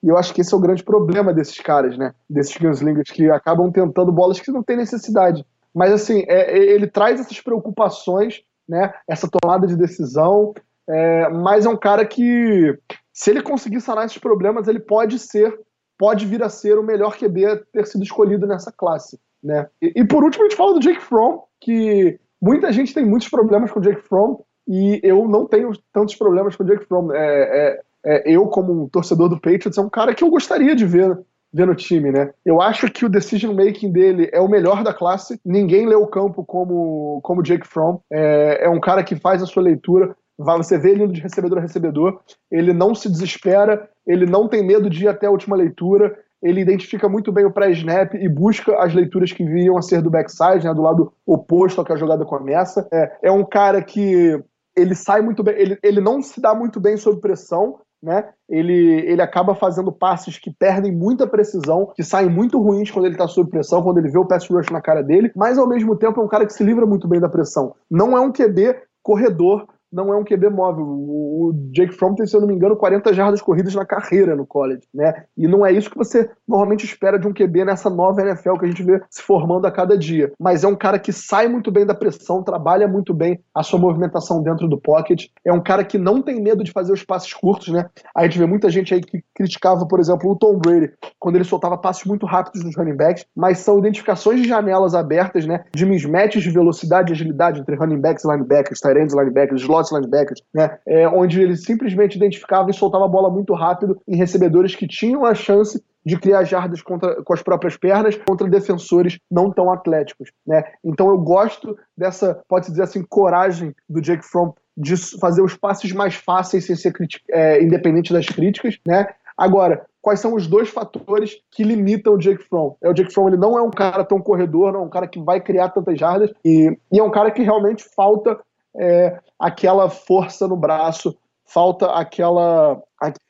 [0.00, 2.14] E eu acho que esse é o grande problema desses caras, né?
[2.30, 5.44] Desses gunslingers que acabam tentando bolas que não tem necessidade.
[5.74, 8.92] Mas assim, é, é, ele traz essas preocupações, né?
[9.08, 10.54] Essa tomada de decisão.
[10.88, 12.78] É, mas é um cara que,
[13.12, 15.58] se ele conseguir sanar esses problemas, ele pode ser,
[15.98, 19.68] pode vir a ser o melhor QB a ter sido escolhido nessa classe, né?
[19.82, 23.28] E, e por último, a gente fala do Jake Fromm, que muita gente tem muitos
[23.28, 24.36] problemas com o Jake Fromm,
[24.68, 27.12] e eu não tenho tantos problemas com o Jake Fromm.
[27.12, 30.74] É, é, é, eu, como um torcedor do Patriots, é um cara que eu gostaria
[30.74, 31.16] de ver,
[31.56, 32.30] ver no time, né?
[32.44, 35.40] Eu acho que o decision making dele é o melhor da classe.
[35.44, 37.98] Ninguém lê o campo como como Jake Fromm.
[38.12, 40.14] É, é um cara que faz a sua leitura.
[40.38, 42.20] Você vê ele indo de recebedor a recebedor.
[42.50, 43.88] Ele não se desespera.
[44.06, 46.14] Ele não tem medo de ir até a última leitura.
[46.42, 50.10] Ele identifica muito bem o pré-snap e busca as leituras que viriam a ser do
[50.10, 52.86] backside, né, do lado oposto ao que a jogada começa.
[52.92, 54.38] É, é um cara que
[54.76, 58.28] ele sai muito bem, ele, ele não se dá muito bem sob pressão, né?
[58.48, 63.16] Ele, ele acaba fazendo passes que perdem muita precisão, que saem muito ruins quando ele
[63.16, 65.96] está sob pressão, quando ele vê o pass rush na cara dele, mas ao mesmo
[65.96, 67.74] tempo é um cara que se livra muito bem da pressão.
[67.90, 70.84] Não é um QB corredor não é um QB móvel.
[70.84, 74.46] O, Jake Fromm tem, se eu não me engano, 40 jardas corridas na carreira no
[74.46, 75.24] college, né?
[75.36, 78.66] E não é isso que você normalmente espera de um QB nessa nova NFL que
[78.66, 80.32] a gente vê se formando a cada dia.
[80.38, 83.78] Mas é um cara que sai muito bem da pressão, trabalha muito bem a sua
[83.78, 85.26] movimentação dentro do pocket.
[85.44, 87.86] É um cara que não tem medo de fazer os passes curtos, né?
[88.14, 91.44] A gente vê muita gente aí que criticava, por exemplo, o Tom Brady, quando ele
[91.44, 95.64] soltava passes muito rápidos nos running backs, mas são identificações de janelas abertas, né?
[95.74, 99.85] De mismatches de velocidade e agilidade entre running backs e linebackers, tight ends linebackers, slots
[99.92, 100.78] linebackers, né?
[100.86, 105.24] É, onde ele simplesmente identificava e soltava a bola muito rápido em recebedores que tinham
[105.24, 110.30] a chance de criar jardas contra, com as próprias pernas contra defensores não tão atléticos,
[110.46, 110.64] né?
[110.84, 115.92] Então eu gosto dessa, pode dizer assim, coragem do Jake Fromm de fazer os passes
[115.92, 116.92] mais fáceis sem ser
[117.30, 119.08] é, independente das críticas, né?
[119.36, 122.74] Agora, quais são os dois fatores que limitam o Jake Fromm?
[122.80, 125.08] É o Jake Fromm, ele não é um cara tão corredor, não é um cara
[125.08, 128.38] que vai criar tantas jardas e, e é um cara que realmente falta
[128.78, 132.82] é, aquela força no braço, falta aquela.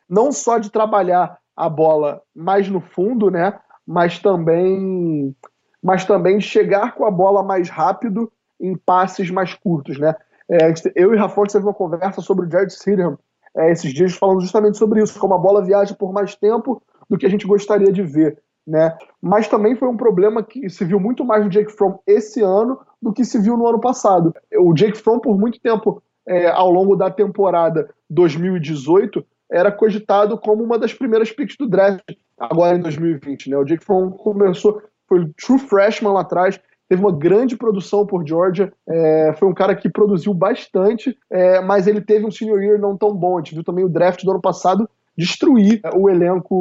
[0.09, 3.59] não só de trabalhar a bola mais no fundo, né?
[3.87, 5.35] Mas também,
[5.83, 8.31] mas também chegar com a bola mais rápido
[8.61, 10.15] em passes mais curtos, né?
[10.49, 13.19] É, eu e Rafa teve uma conversa sobre o Jared Stidham
[13.57, 17.17] é, esses dias falando justamente sobre isso, como a bola viaja por mais tempo do
[17.17, 18.39] que a gente gostaria de ver.
[18.67, 18.97] Né?
[19.23, 22.79] Mas também foi um problema que se viu muito mais no Jake Fromm esse ano
[23.01, 24.35] do que se viu no ano passado.
[24.59, 30.65] O Jake Fromm, por muito tempo, é, ao longo da temporada 2018, era cogitado como
[30.65, 32.03] uma das primeiras picks do draft,
[32.37, 33.51] agora em 2020.
[33.51, 33.57] Né?
[33.57, 38.73] O Jake Fromm começou, foi true freshman lá atrás, teve uma grande produção por Georgia,
[38.89, 42.97] é, foi um cara que produziu bastante, é, mas ele teve um senior year não
[42.97, 43.37] tão bom.
[43.37, 46.55] A gente viu também o draft do ano passado destruir o elenco,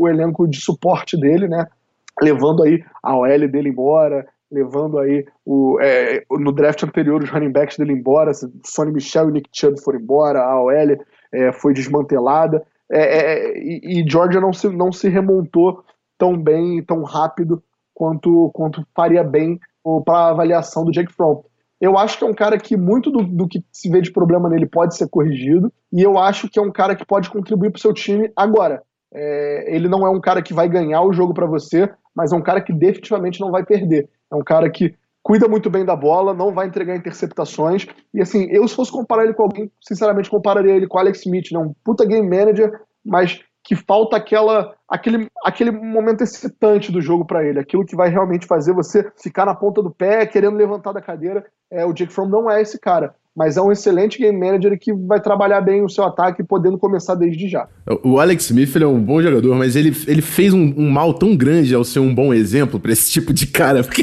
[0.00, 1.66] o elenco de suporte dele, né?
[2.20, 7.52] Levando aí a OL dele embora, levando aí o, é, no draft anterior os running
[7.52, 8.32] backs dele embora,
[8.64, 10.72] Sonny Michel e Nick Chubb foram embora, a OL
[11.32, 15.84] é, foi desmantelada é, é, e, e, Georgia não se, não se remontou
[16.16, 17.62] tão bem, tão rápido
[17.94, 19.60] quanto, quanto faria bem
[20.04, 21.42] para a avaliação do Jake Fromm.
[21.80, 24.48] Eu acho que é um cara que muito do, do, que se vê de problema
[24.48, 27.78] nele pode ser corrigido, e eu acho que é um cara que pode contribuir para
[27.78, 28.82] o seu time agora.
[29.14, 32.36] É, ele não é um cara que vai ganhar o jogo para você, mas é
[32.36, 34.08] um cara que definitivamente não vai perder.
[34.30, 37.86] É um cara que cuida muito bem da bola, não vai entregar interceptações.
[38.12, 41.52] E assim, eu se fosse comparar ele com alguém, sinceramente compararia ele com Alex Smith,
[41.52, 41.58] né?
[41.58, 47.44] um puta game manager, mas que falta aquela, aquele, aquele momento excitante do jogo para
[47.44, 51.02] ele, aquilo que vai realmente fazer você ficar na ponta do pé, querendo levantar da
[51.02, 51.44] cadeira.
[51.70, 54.92] É, o Jake Fromm não é esse cara mas é um excelente game manager que
[54.92, 57.68] vai trabalhar bem o seu ataque, podendo começar desde já.
[58.02, 61.36] O Alex Smith é um bom jogador, mas ele, ele fez um, um mal tão
[61.36, 64.02] grande ao ser um bom exemplo para esse tipo de cara, porque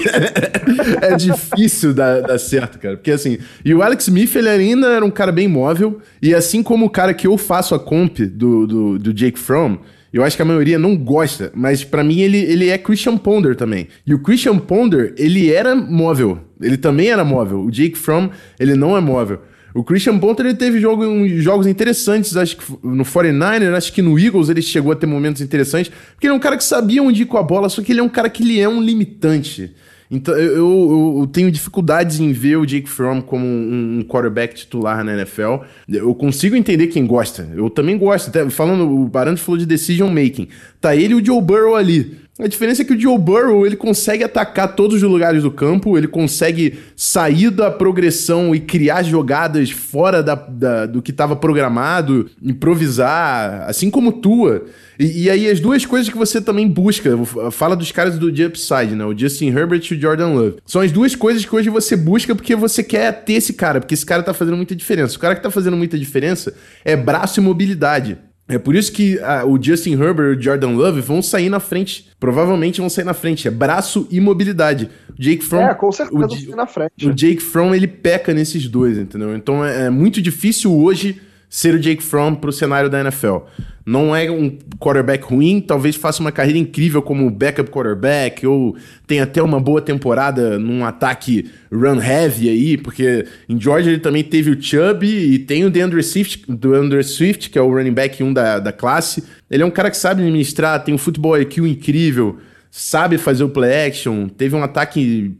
[1.02, 2.96] é difícil dar, dar, certo, cara.
[2.96, 6.64] Porque assim, e o Alex Smith, ele ainda era um cara bem móvel, e assim
[6.64, 9.76] como o cara que eu faço a comp do, do, do Jake Fromm,
[10.18, 13.54] eu acho que a maioria não gosta, mas para mim ele, ele é Christian Ponder
[13.54, 13.90] também.
[14.08, 16.40] E o Christian Ponder, ele era móvel.
[16.62, 17.60] Ele também era móvel.
[17.60, 19.42] O Jake Fromm, ele não é móvel.
[19.74, 24.18] O Christian Ponder ele teve jogo, jogos interessantes, acho que no 49er, acho que no
[24.18, 27.24] Eagles ele chegou a ter momentos interessantes, porque ele é um cara que sabia onde
[27.24, 29.76] ir com a bola, só que ele é um cara que ele é um limitante.
[30.10, 34.54] Então, eu, eu, eu, tenho dificuldades em ver o Jake Fromm como um, um, quarterback
[34.54, 35.64] titular na NFL.
[35.88, 37.50] Eu consigo entender quem gosta.
[37.56, 38.30] Eu também gosto.
[38.30, 40.48] Até falando, o Barante falou de decision making.
[40.80, 42.25] Tá ele e o Joe Burrow ali.
[42.38, 45.98] A diferença é que o Joe Burrow ele consegue atacar todos os lugares do campo,
[45.98, 52.30] ele consegue sair da progressão e criar jogadas fora da, da do que estava programado,
[52.44, 54.66] improvisar, assim como Tua.
[55.00, 57.12] E, e, aí as duas coisas que você também busca,
[57.52, 59.06] fala dos caras do The Upside, né?
[59.06, 60.58] O Justin Herbert e o Jordan Love.
[60.66, 63.94] São as duas coisas que hoje você busca porque você quer ter esse cara, porque
[63.94, 65.16] esse cara tá fazendo muita diferença.
[65.16, 68.18] O cara que tá fazendo muita diferença é braço e mobilidade.
[68.48, 71.60] É por isso que ah, o Justin Herbert e o Jordan Love vão sair na
[71.60, 72.10] frente.
[72.20, 73.48] Provavelmente vão sair na frente.
[73.48, 74.90] É braço e mobilidade.
[75.10, 75.64] O Jake Fromm.
[75.64, 77.08] É, com certeza o, na frente.
[77.08, 79.36] O Jake Fromm, ele peca nesses dois, entendeu?
[79.36, 81.20] Então é, é muito difícil hoje
[81.56, 83.38] ser o Jake Fromm pro cenário da NFL.
[83.86, 88.76] Não é um quarterback ruim, talvez faça uma carreira incrível como backup quarterback, ou
[89.08, 94.22] tenha até uma boa temporada num ataque run heavy aí, porque em Georgia ele também
[94.22, 98.22] teve o Chubb e tem o DeAndre Swift, DeAndre Swift que é o running back
[98.22, 99.24] 1 da, da classe.
[99.50, 102.38] Ele é um cara que sabe administrar, tem um futebol IQ incrível,
[102.78, 105.34] sabe fazer o play action, teve um ataque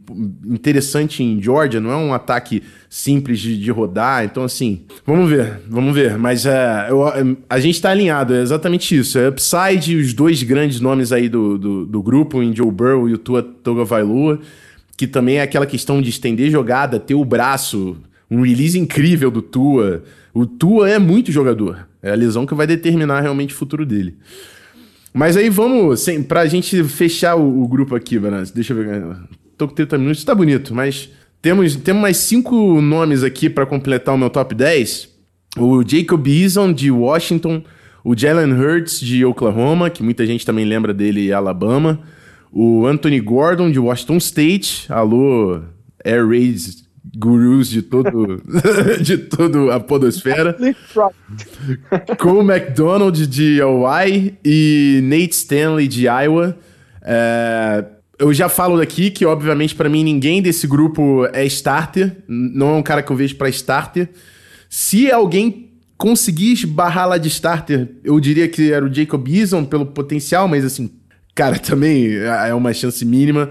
[0.46, 5.60] interessante em Georgia, não é um ataque simples de, de rodar, então assim, vamos ver,
[5.68, 7.04] vamos ver, mas é, eu,
[7.46, 11.58] a gente tá alinhado, é exatamente isso, é Upside, os dois grandes nomes aí do,
[11.58, 14.40] do, do grupo, em Joe Burrow e o Tua Tagovailoa,
[14.96, 17.98] que também é aquela questão de estender jogada, ter o braço,
[18.30, 22.66] um release incrível do Tua, o Tua é muito jogador, é a lesão que vai
[22.66, 24.16] determinar realmente o futuro dele.
[25.16, 28.54] Mas aí vamos, sem, pra gente fechar o, o grupo aqui, Vanessa.
[28.54, 29.16] Deixa eu ver.
[29.56, 31.08] Tô com 30 minutos, tá bonito, mas
[31.40, 35.08] temos, temos mais cinco nomes aqui para completar o meu top 10.
[35.56, 37.64] O Jacob Eason, de Washington.
[38.04, 41.98] O Jalen Hurts, de Oklahoma, que muita gente também lembra dele, Alabama.
[42.52, 44.84] O Anthony Gordon, de Washington State.
[44.92, 45.62] Alô,
[46.04, 48.42] Air Raids gurus de todo
[49.00, 50.56] de toda a podosfera.
[52.18, 56.56] Com o McDonald de Hawaii e Nate Stanley de Iowa.
[57.02, 57.84] É,
[58.18, 62.16] eu já falo aqui que, obviamente, para mim, ninguém desse grupo é starter.
[62.26, 64.08] Não é um cara que eu vejo para starter.
[64.68, 69.86] Se alguém conseguir esbarrar lá de starter, eu diria que era o Jacob Eason pelo
[69.86, 70.90] potencial, mas assim,
[71.34, 73.50] cara, também é uma chance mínima.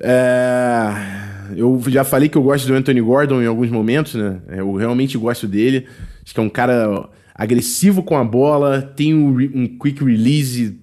[0.00, 4.40] É eu já falei que eu gosto do Anthony Gordon em alguns momentos, né?
[4.48, 5.86] Eu realmente gosto dele.
[6.24, 10.78] Acho que é um cara agressivo com a bola, tem um, um quick release,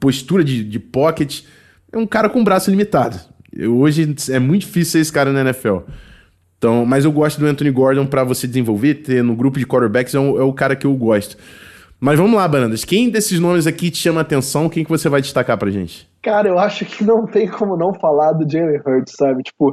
[0.00, 1.42] postura de, de pocket.
[1.92, 3.18] É um cara com braço limitado.
[3.52, 5.78] Eu, hoje é muito difícil ser esse cara na NFL.
[6.58, 10.14] Então, mas eu gosto do Anthony Gordon para você desenvolver, ter no grupo de quarterbacks
[10.14, 11.36] é, um, é o cara que eu gosto.
[12.04, 12.84] Mas vamos lá, Banandas.
[12.84, 14.68] Quem desses nomes aqui te chama a atenção?
[14.68, 16.10] Quem que você vai destacar pra gente?
[16.20, 19.44] Cara, eu acho que não tem como não falar do Jalen Hurts, sabe?
[19.44, 19.70] Tipo,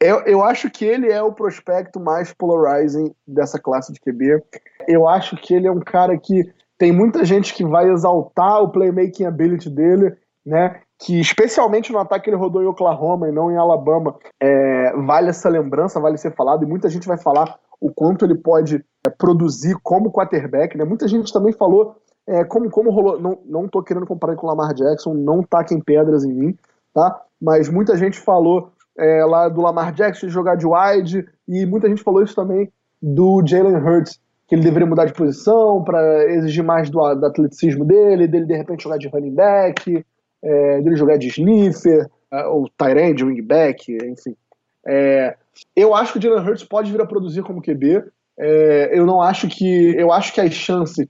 [0.00, 4.42] eu, eu acho que ele é o prospecto mais polarizing dessa classe de QB.
[4.88, 8.70] Eu acho que ele é um cara que tem muita gente que vai exaltar o
[8.70, 10.80] playmaking ability dele, né?
[10.98, 14.16] Que especialmente no ataque ele rodou em Oklahoma e não em Alabama.
[14.42, 18.34] É, vale essa lembrança, vale ser falado, e muita gente vai falar o quanto ele
[18.34, 20.84] pode é, produzir como quarterback, né?
[20.84, 23.20] Muita gente também falou é, como, como rolou.
[23.20, 26.58] Não, não tô querendo comparar com o Lamar Jackson, não taquem pedras em mim,
[26.92, 27.22] tá?
[27.40, 32.02] Mas muita gente falou é, lá do Lamar Jackson jogar de wide, e muita gente
[32.02, 36.88] falou isso também do Jalen Hurts, que ele deveria mudar de posição para exigir mais
[36.88, 40.04] do, do, atleticismo dele, dele de repente jogar de running back,
[40.42, 44.36] é, dele jogar de sniffer, é, ou tight end, wingback, enfim.
[44.86, 45.36] É,
[45.74, 48.04] eu acho que o Jalen Hurts pode vir a produzir como QB.
[48.38, 49.94] É, eu não acho que.
[49.96, 51.06] Eu acho que as chances,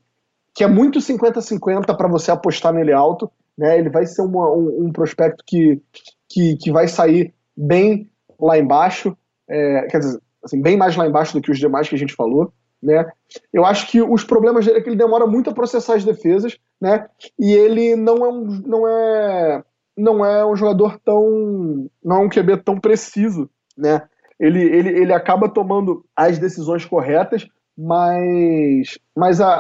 [0.54, 3.78] que é muito 50-50 para você apostar nele alto, né?
[3.78, 5.80] Ele vai ser uma, um, um, prospecto que,
[6.28, 9.16] que, que vai sair bem lá embaixo,
[9.48, 12.14] é, quer dizer, assim, bem mais lá embaixo do que os demais que a gente
[12.14, 13.11] falou né?
[13.52, 16.56] Eu acho que os problemas dele é que ele demora muito a processar as defesas,
[16.80, 17.06] né?
[17.38, 19.64] E ele não é um, não é,
[19.96, 24.02] não é um jogador tão, não é um QB tão preciso, né?
[24.38, 27.46] Ele, ele, ele acaba tomando as decisões corretas,
[27.77, 29.53] mas, mas a,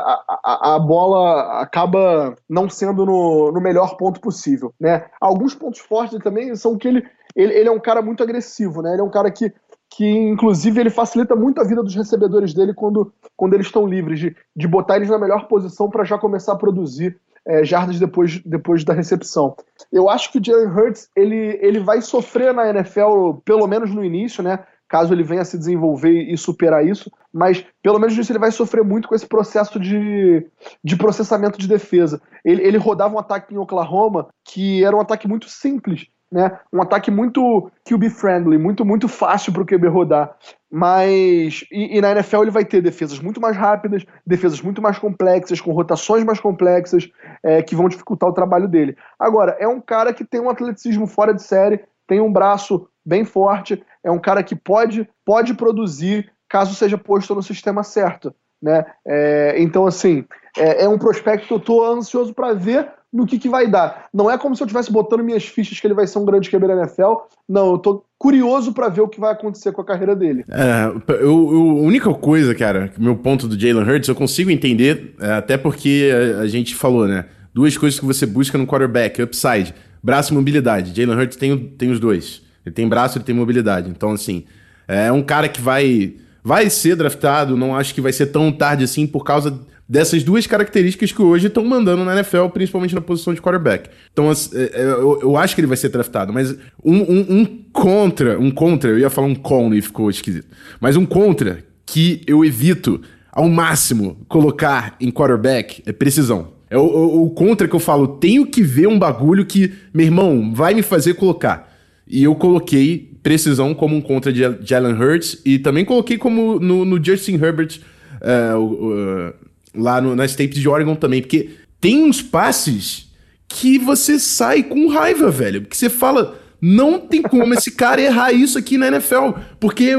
[0.42, 5.06] a, a bola acaba não sendo no, no melhor ponto possível, né?
[5.20, 8.92] Alguns pontos fortes também são que ele, ele, ele é um cara muito agressivo, né?
[8.92, 9.52] Ele é um cara que
[9.88, 14.18] que inclusive ele facilita muito a vida dos recebedores dele quando, quando eles estão livres,
[14.18, 18.40] de, de botar eles na melhor posição para já começar a produzir é, jardas depois,
[18.44, 19.56] depois da recepção.
[19.92, 24.04] Eu acho que o Jalen Hurts ele, ele vai sofrer na NFL, pelo menos no
[24.04, 24.64] início, né?
[24.88, 28.84] Caso ele venha se desenvolver e superar isso, mas pelo menos nisso ele vai sofrer
[28.84, 30.46] muito com esse processo de,
[30.82, 32.20] de processamento de defesa.
[32.44, 36.58] Ele, ele rodava um ataque em Oklahoma que era um ataque muito simples, né?
[36.72, 40.36] Um ataque muito QB friendly, muito muito fácil para o QB rodar.
[40.70, 44.98] Mas e, e, na NFL ele vai ter defesas muito mais rápidas, defesas muito mais
[44.98, 47.08] complexas, com rotações mais complexas,
[47.42, 48.96] é, que vão dificultar o trabalho dele.
[49.18, 53.24] Agora é um cara que tem um atleticismo fora de série, tem um braço bem
[53.24, 58.84] forte, é um cara que pode pode produzir caso seja posto no sistema certo, né?
[59.06, 60.24] É, então assim
[60.56, 64.06] é, é um prospecto que eu estou ansioso para ver no que, que vai dar.
[64.12, 66.50] Não é como se eu estivesse botando minhas fichas que ele vai ser um grande
[66.50, 67.14] QB da NFL.
[67.48, 70.44] Não, eu tô curioso para ver o que vai acontecer com a carreira dele.
[70.50, 75.14] É, eu, eu, a única coisa, cara, meu ponto do Jalen Hurts, eu consigo entender,
[75.20, 77.26] é, até porque a, a, gente falou, né?
[77.54, 80.94] Duas coisas que você busca no quarterback, upside, braço e mobilidade.
[80.94, 82.42] Jalen Hurts tem, tem os dois.
[82.64, 83.88] Ele tem braço, ele tem mobilidade.
[83.88, 84.44] Então, assim,
[84.86, 86.16] é um cara que vai,
[86.46, 90.46] vai ser draftado, não acho que vai ser tão tarde assim por causa dessas duas
[90.46, 93.90] características que hoje estão mandando na NFL, principalmente na posição de quarterback.
[94.12, 96.52] Então, é, é, eu, acho que ele vai ser draftado, mas
[96.84, 100.46] um, um, um, contra, um contra, eu ia falar um con e ficou esquisito,
[100.78, 103.00] mas um contra que eu evito
[103.32, 106.54] ao máximo colocar em quarterback é precisão.
[106.70, 110.06] É o, o, o contra que eu falo, tenho que ver um bagulho que, meu
[110.06, 111.65] irmão, vai me fazer colocar.
[112.06, 116.84] E eu coloquei precisão como um contra de Jalen Hurts e também coloquei como no,
[116.84, 117.80] no Justin Herbert
[118.22, 119.34] uh, uh,
[119.74, 123.06] lá no, nas tapes de Oregon também, porque tem uns passes
[123.48, 125.62] que você sai com raiva, velho.
[125.62, 129.92] Porque você fala, não tem como esse cara errar isso aqui na NFL, porque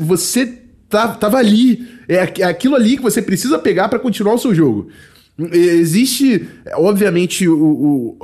[0.00, 1.86] você tá, tava ali.
[2.08, 4.88] É, é aquilo ali que você precisa pegar para continuar o seu jogo.
[5.38, 8.18] Existe, obviamente, o, o,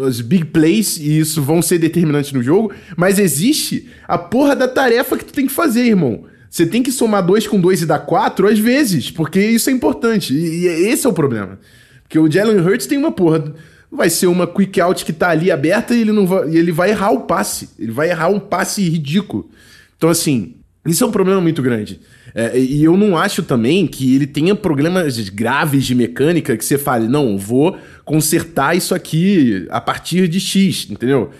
[0.00, 4.66] os big plays, e isso vão ser determinantes no jogo, mas existe a porra da
[4.66, 6.24] tarefa que tu tem que fazer, irmão.
[6.50, 9.72] Você tem que somar 2 com 2 e dar 4 às vezes, porque isso é
[9.72, 10.34] importante.
[10.34, 11.58] E, e esse é o problema.
[12.02, 13.54] Porque o Jalen Hurts tem uma porra.
[13.90, 16.90] Vai ser uma quick out que tá ali aberta e ele não vai, ele vai
[16.90, 17.68] errar o passe.
[17.78, 19.48] Ele vai errar um passe ridículo.
[19.96, 22.00] Então, assim, isso é um problema muito grande.
[22.34, 26.78] É, e eu não acho também que ele tenha problemas graves de mecânica que você
[26.78, 31.30] fale, não, vou consertar isso aqui a partir de X, entendeu?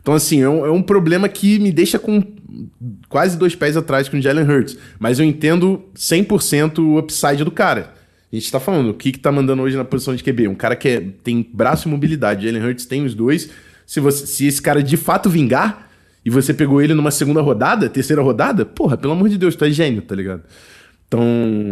[0.00, 2.22] Então, assim, é um, é um problema que me deixa com
[3.08, 4.78] quase dois pés atrás com o Jalen Hurts.
[4.98, 7.92] Mas eu entendo 100% o upside do cara.
[8.32, 10.48] A gente tá falando, o que que tá mandando hoje na posição de QB?
[10.48, 12.46] Um cara que é, tem braço e mobilidade.
[12.46, 13.50] Jalen Hurts tem os dois.
[13.86, 15.85] Se, você, se esse cara de fato vingar,
[16.26, 19.64] e você pegou ele numa segunda rodada, terceira rodada, porra, pelo amor de Deus, tu
[19.64, 20.42] é gênio, tá ligado?
[21.06, 21.22] Então,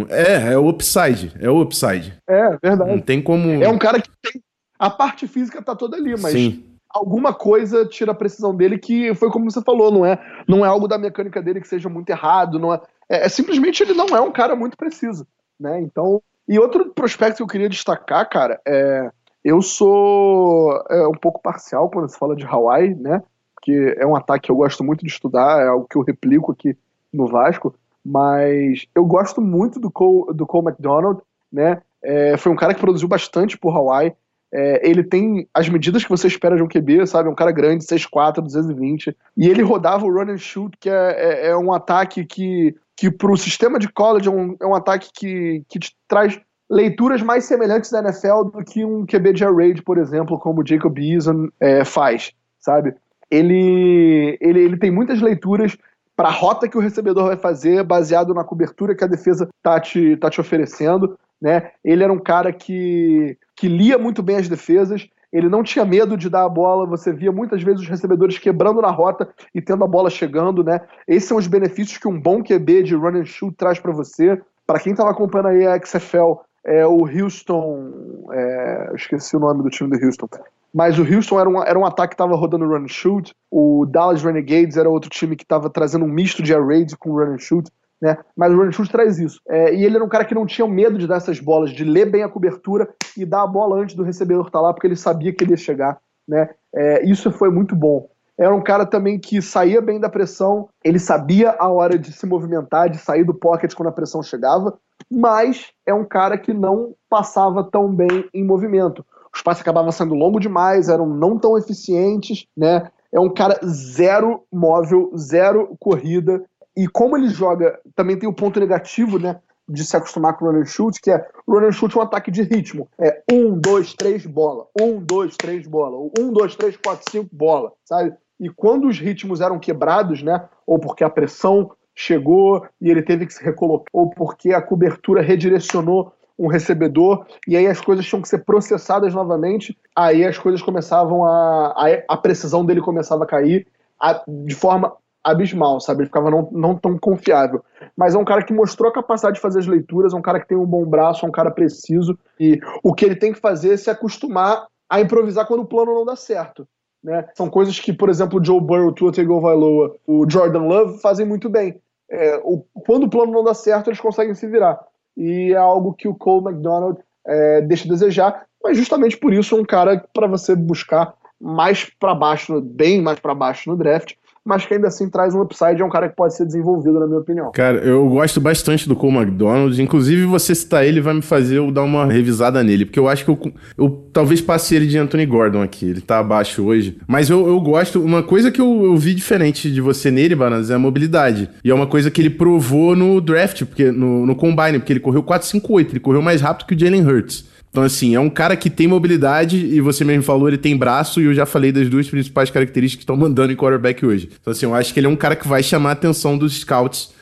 [0.09, 1.33] é, é o upside.
[1.41, 2.17] É o upside.
[2.29, 2.89] É, verdade.
[2.89, 3.51] Não tem como.
[3.51, 4.41] É um cara que tem.
[4.79, 6.33] A parte física tá toda ali, mas.
[6.33, 10.65] Sim alguma coisa tira a precisão dele que foi como você falou, não é, não
[10.65, 13.95] é algo da mecânica dele que seja muito errado, não é, é, é simplesmente ele
[13.95, 15.27] não é um cara muito preciso,
[15.59, 15.81] né?
[15.81, 19.11] Então, e outro prospecto que eu queria destacar, cara, é
[19.45, 23.21] eu sou é, um pouco parcial quando se fala de Hawaii, né?
[23.65, 26.53] Que é um ataque que eu gosto muito de estudar, é algo que eu replico
[26.53, 26.77] aqui
[27.11, 31.81] no Vasco, mas eu gosto muito do Cole, do Cole McDonald, né?
[32.03, 34.13] É, foi um cara que produziu bastante por Hawaii.
[34.53, 37.29] É, ele tem as medidas que você espera de um QB, sabe?
[37.31, 39.17] Um cara grande, 6'4", 220.
[39.37, 43.11] E ele rodava o run and shoot, que é, é, é um ataque que, que
[43.11, 46.39] para o sistema de college é um, é um ataque que, que te traz
[46.71, 50.61] leituras mais semelhantes da NFL do que um QB de air raid, por exemplo, como
[50.61, 52.95] o Jacob Eason é, faz, sabe?
[53.31, 55.77] Ele, ele, ele tem muitas leituras
[56.17, 59.81] para a rota que o recebedor vai fazer, baseado na cobertura que a defesa tá
[59.81, 61.19] te, tá te oferecendo.
[61.41, 61.71] Né?
[61.85, 66.17] Ele era um cara que, que lia muito bem as defesas, ele não tinha medo
[66.17, 69.83] de dar a bola, você via muitas vezes os recebedores quebrando na rota e tendo
[69.83, 70.81] a bola chegando, né?
[71.09, 74.41] Esses são os benefícios que um bom QB de run and shoot traz para você.
[74.65, 79.71] Para quem estava acompanhando aí a XFL, é, o Houston, é, esqueci o nome do
[79.71, 80.29] time do Houston,
[80.73, 83.87] mas o Houston era um, era um ataque que estava rodando run and shoot, o
[83.87, 87.35] Dallas Renegades era outro time que estava trazendo um misto de air raid com run
[87.35, 87.71] and shoot,
[88.03, 88.19] né?
[88.37, 89.41] Mas o run and shoot traz isso.
[89.49, 91.85] É, e ele era um cara que não tinha medo de dar essas bolas, de
[91.85, 94.87] ler bem a cobertura e dar a bola antes do recebedor estar tá lá, porque
[94.87, 96.51] ele sabia que ele ia chegar, né?
[96.75, 98.09] É, isso foi muito bom.
[98.39, 102.27] Era um cara também que saía bem da pressão, ele sabia a hora de se
[102.27, 104.77] movimentar, de sair do pocket quando a pressão chegava,
[105.11, 109.05] mas é um cara que não passava tão bem em movimento
[109.35, 112.89] os passes acabavam sendo longos demais, eram não tão eficientes, né?
[113.13, 116.45] É um cara zero móvel, zero corrida.
[116.77, 119.41] E como ele joga, também tem o ponto negativo, né?
[119.69, 122.01] De se acostumar com o run and shoot, que é o run and shoot é
[122.01, 122.89] um ataque de ritmo.
[122.99, 124.67] É um, dois, três, bola.
[124.81, 125.97] Um, dois, três, bola.
[126.19, 127.73] Um, dois, três, quatro, cinco, bola.
[127.85, 128.15] Sabe?
[128.39, 130.49] E quando os ritmos eram quebrados, né?
[130.67, 135.23] Ou porque a pressão chegou e ele teve que se recolocar, ou porque a cobertura
[135.23, 140.61] redirecionou um recebedor, e aí as coisas tinham que ser processadas novamente, aí as coisas
[140.61, 141.69] começavam a.
[141.77, 143.67] a, a precisão dele começava a cair
[144.01, 146.01] a, de forma abismal, sabe?
[146.01, 147.65] Ele ficava não, não tão confiável.
[147.97, 150.39] Mas é um cara que mostrou a capacidade de fazer as leituras, é um cara
[150.39, 153.41] que tem um bom braço, é um cara preciso, e o que ele tem que
[153.41, 156.69] fazer é se acostumar a improvisar quando o plano não dá certo.
[157.05, 157.25] Né?
[157.35, 161.27] São coisas que, por exemplo, o Joe Burrow, o Tua Tagovailoa, o Jordan Love fazem
[161.27, 161.79] muito bem.
[162.11, 164.81] É, o, quando o plano não dá certo, eles conseguem se virar
[165.17, 169.57] e é algo que o Cole McDonald é, deixa a desejar, mas justamente por isso
[169.57, 174.15] é um cara para você buscar mais para baixo, bem mais para baixo no draft,
[174.45, 177.07] mas que ainda assim traz um upside, é um cara que pode ser desenvolvido, na
[177.07, 177.51] minha opinião.
[177.53, 181.71] Cara, eu gosto bastante do Cole McDonald, inclusive você citar ele vai me fazer eu
[181.71, 185.25] dar uma revisada nele, porque eu acho que eu, eu talvez passe ele de Anthony
[185.25, 188.97] Gordon aqui, ele tá abaixo hoje, mas eu, eu gosto, uma coisa que eu, eu
[188.97, 192.31] vi diferente de você nele, Banas, é a mobilidade, e é uma coisa que ele
[192.31, 196.67] provou no draft, porque no, no Combine, porque ele correu 4.58, ele correu mais rápido
[196.67, 197.54] que o Jalen Hurts.
[197.75, 201.21] Então, assim, é um cara que tem mobilidade e você mesmo falou, ele tem braço
[201.21, 204.29] e eu já falei das duas principais características que estão mandando em quarterback hoje.
[204.41, 206.57] Então, assim, eu acho que ele é um cara que vai chamar a atenção dos
[206.61, 207.13] scouts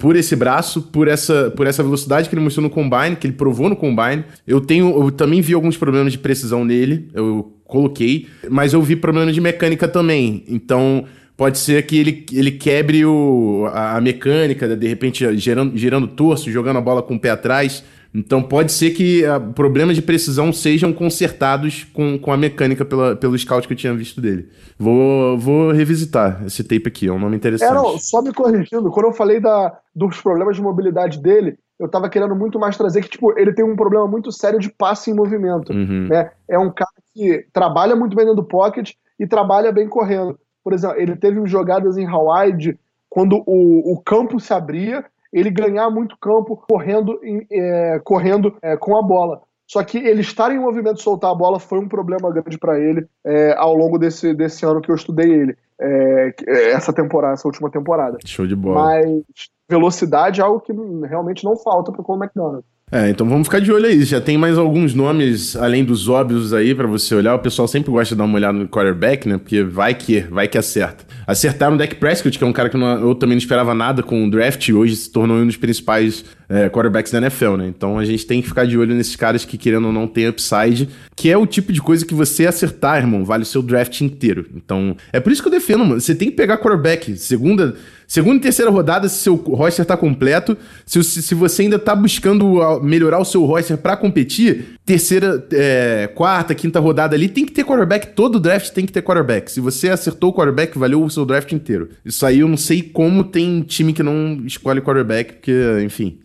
[0.00, 3.34] por esse braço, por essa, por essa velocidade que ele mostrou no combine, que ele
[3.34, 4.24] provou no combine.
[4.44, 8.96] Eu tenho, eu também vi alguns problemas de precisão nele, eu coloquei, mas eu vi
[8.96, 10.42] problemas de mecânica também.
[10.48, 11.04] Então,
[11.36, 16.78] pode ser que ele, ele quebre o, a, mecânica, de repente gerando, girando torso, jogando
[16.78, 17.84] a bola com o pé atrás.
[18.12, 23.14] Então pode ser que uh, problemas de precisão sejam consertados com, com a mecânica pela,
[23.14, 24.48] pelo scout que eu tinha visto dele.
[24.78, 27.70] Vou, vou revisitar esse tape aqui, é um nome interessante.
[27.70, 31.88] É, não, só me corrigindo, quando eu falei da, dos problemas de mobilidade dele, eu
[31.88, 35.10] tava querendo muito mais trazer que, tipo, ele tem um problema muito sério de passe
[35.10, 35.72] em movimento.
[35.72, 36.08] Uhum.
[36.08, 36.30] Né?
[36.48, 40.38] É um cara que trabalha muito bem dentro do pocket e trabalha bem correndo.
[40.62, 45.50] Por exemplo, ele teve jogadas em Hawaii de, quando o, o campo se abria ele
[45.50, 47.20] ganhar muito campo correndo,
[47.50, 49.42] é, correndo é, com a bola.
[49.66, 52.78] Só que ele estar em movimento e soltar a bola foi um problema grande para
[52.78, 55.56] ele é, ao longo desse, desse ano que eu estudei ele.
[55.80, 58.18] É, é, essa temporada, essa última temporada.
[58.26, 58.82] Show de bola.
[58.82, 59.22] Mas
[59.68, 60.72] velocidade é algo que
[61.06, 62.64] realmente não falta para o Cole McDonald.
[62.92, 64.02] É, então vamos ficar de olho aí.
[64.02, 67.36] Já tem mais alguns nomes, além dos óbvios aí, para você olhar.
[67.36, 69.38] O pessoal sempre gosta de dar uma olhada no quarterback, né?
[69.38, 71.04] Porque vai que, vai que acerta.
[71.24, 74.02] Acertaram o Dak Prescott, que é um cara que não, eu também não esperava nada
[74.02, 77.68] com o draft, e hoje se tornou um dos principais é, quarterbacks da NFL, né?
[77.68, 80.28] Então a gente tem que ficar de olho nesses caras que, querendo ou não, tem
[80.28, 84.00] upside, que é o tipo de coisa que você acertar, irmão, vale o seu draft
[84.00, 84.46] inteiro.
[84.56, 86.00] Então, é por isso que eu defendo, mano.
[86.00, 87.16] Você tem que pegar quarterback.
[87.16, 87.76] Segunda,
[88.10, 92.80] segunda e terceira rodada, se seu roster tá completo, se, se você ainda tá buscando
[92.82, 97.64] melhorar o seu roster para competir, terceira, é, quarta, quinta rodada ali, tem que ter
[97.64, 98.08] quarterback.
[98.08, 99.52] Todo draft tem que ter quarterback.
[99.52, 101.90] Se você acertou o quarterback, valeu o seu draft inteiro.
[102.04, 105.54] Isso aí eu não sei como tem time que não escolhe quarterback, porque,
[105.84, 106.18] enfim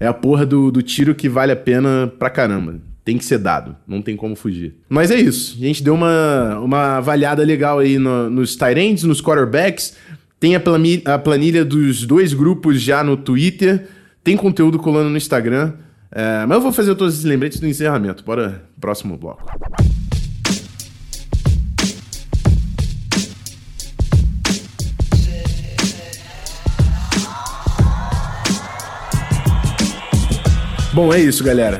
[0.00, 2.76] é a porra do, do tiro que vale a pena pra caramba.
[3.04, 4.74] Tem que ser dado, não tem como fugir.
[4.88, 9.22] Mas é isso, a gente deu uma, uma avaliada legal aí no, nos tight nos
[9.22, 9.96] quarterbacks.
[10.40, 13.88] Tem a planilha, a planilha dos dois grupos já no Twitter.
[14.22, 15.72] Tem conteúdo colando no Instagram.
[16.12, 18.24] É, mas eu vou fazer todos esses lembretes do encerramento.
[18.24, 19.44] Bora, próximo bloco.
[30.94, 31.78] Bom, é isso, galera.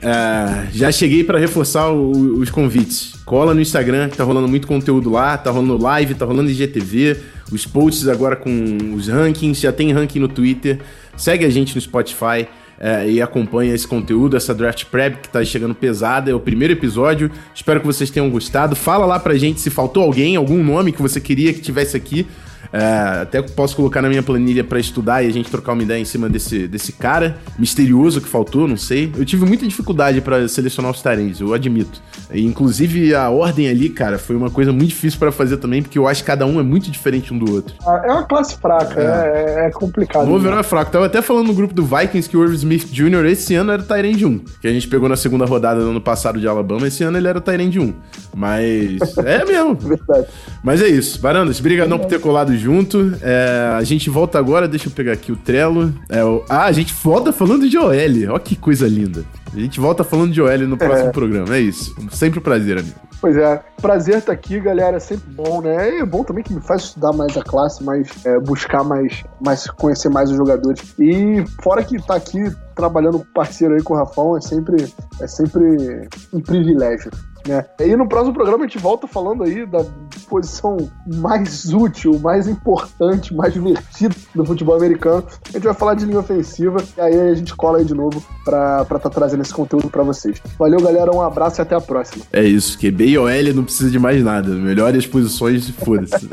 [0.00, 3.15] É, já cheguei para reforçar o, os convites.
[3.26, 7.16] Cola no Instagram, que tá rolando muito conteúdo lá, tá rolando live, tá rolando IGTV,
[7.50, 10.78] os posts agora com os rankings, já tem ranking no Twitter.
[11.16, 12.46] Segue a gente no Spotify.
[12.78, 16.74] É, e acompanha esse conteúdo, essa draft prep que tá chegando pesada, é o primeiro
[16.74, 17.30] episódio.
[17.54, 18.76] Espero que vocês tenham gostado.
[18.76, 22.26] Fala lá pra gente se faltou alguém, algum nome que você queria que tivesse aqui.
[22.72, 26.00] É, até posso colocar na minha planilha para estudar e a gente trocar uma ideia
[26.00, 29.12] em cima desse, desse cara misterioso que faltou, não sei.
[29.16, 32.00] Eu tive muita dificuldade para selecionar os Tyrants, eu admito.
[32.32, 35.98] E, inclusive a ordem ali, cara, foi uma coisa muito difícil para fazer também, porque
[35.98, 37.74] eu acho que cada um é muito diferente um do outro.
[37.86, 40.28] Ah, é uma classe fraca, é, é, é complicado.
[40.28, 40.90] O overall é fraco.
[40.90, 43.26] Tava até falando no grupo do Vikings que o Irv Smith Jr.
[43.26, 46.40] esse ano era Tyrant 1, que a gente pegou na segunda rodada do ano passado
[46.40, 47.94] de Alabama, esse ano ele era Tyrant 1.
[48.34, 49.74] Mas é mesmo.
[49.74, 50.26] Verdade.
[50.62, 51.20] Mas é isso.
[51.20, 53.14] Varandas, brigadão por ter colado junto.
[53.22, 55.94] É, a gente volta agora, deixa eu pegar aqui o Trello.
[56.08, 56.44] É, o...
[56.48, 57.90] Ah, a gente volta falando de OL.
[57.90, 59.24] Olha que coisa linda.
[59.54, 61.12] A gente volta falando de OL no próximo é.
[61.12, 61.56] programa.
[61.56, 61.94] É isso.
[62.10, 63.06] Sempre um prazer, amigo.
[63.20, 64.96] Pois é, prazer estar tá aqui, galera.
[64.96, 65.96] É sempre bom, né?
[65.96, 69.24] E é bom também que me faz estudar mais a classe, mais é, buscar mais,
[69.40, 70.94] mais, conhecer mais os jogadores.
[70.98, 76.08] E fora que tá aqui trabalhando parceiro aí com o Rafão é sempre, é sempre
[76.32, 77.10] um privilégio.
[77.48, 77.64] Né?
[77.80, 79.84] E no próximo programa a gente volta falando aí da
[80.26, 85.24] posição mais útil, mais importante, mais divertida do futebol americano.
[85.48, 88.24] A gente vai falar de linha ofensiva e aí a gente cola aí de novo
[88.44, 90.40] pra estar tá trazendo esse conteúdo para vocês.
[90.58, 91.10] Valeu, galera.
[91.14, 92.24] Um abraço e até a próxima.
[92.32, 94.48] É isso, QB e OL não precisa de mais nada.
[94.48, 96.28] Melhore as posições, foda-se.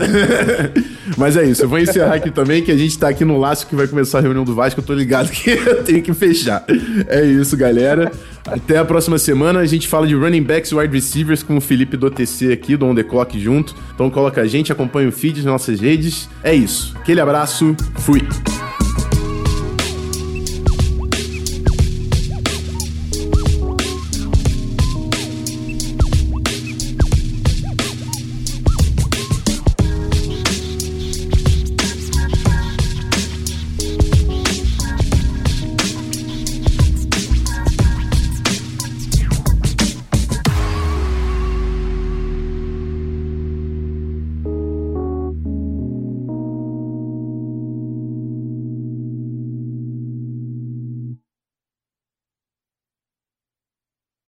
[1.18, 3.68] Mas é isso, eu vou encerrar aqui também, que a gente tá aqui no laço
[3.68, 4.80] que vai começar a reunião do Vasco.
[4.80, 6.66] Eu tô ligado que eu tenho que fechar.
[7.08, 8.12] É isso, galera.
[8.46, 9.60] Até a próxima semana.
[9.60, 12.76] A gente fala de running backs e wide receivers com o Felipe do OTC aqui,
[12.76, 13.76] do On The Clock junto.
[13.94, 16.30] Então coloca a gente, acompanha o feed nas nossas redes.
[16.44, 16.94] É isso.
[16.98, 18.22] Aquele abraço, fui!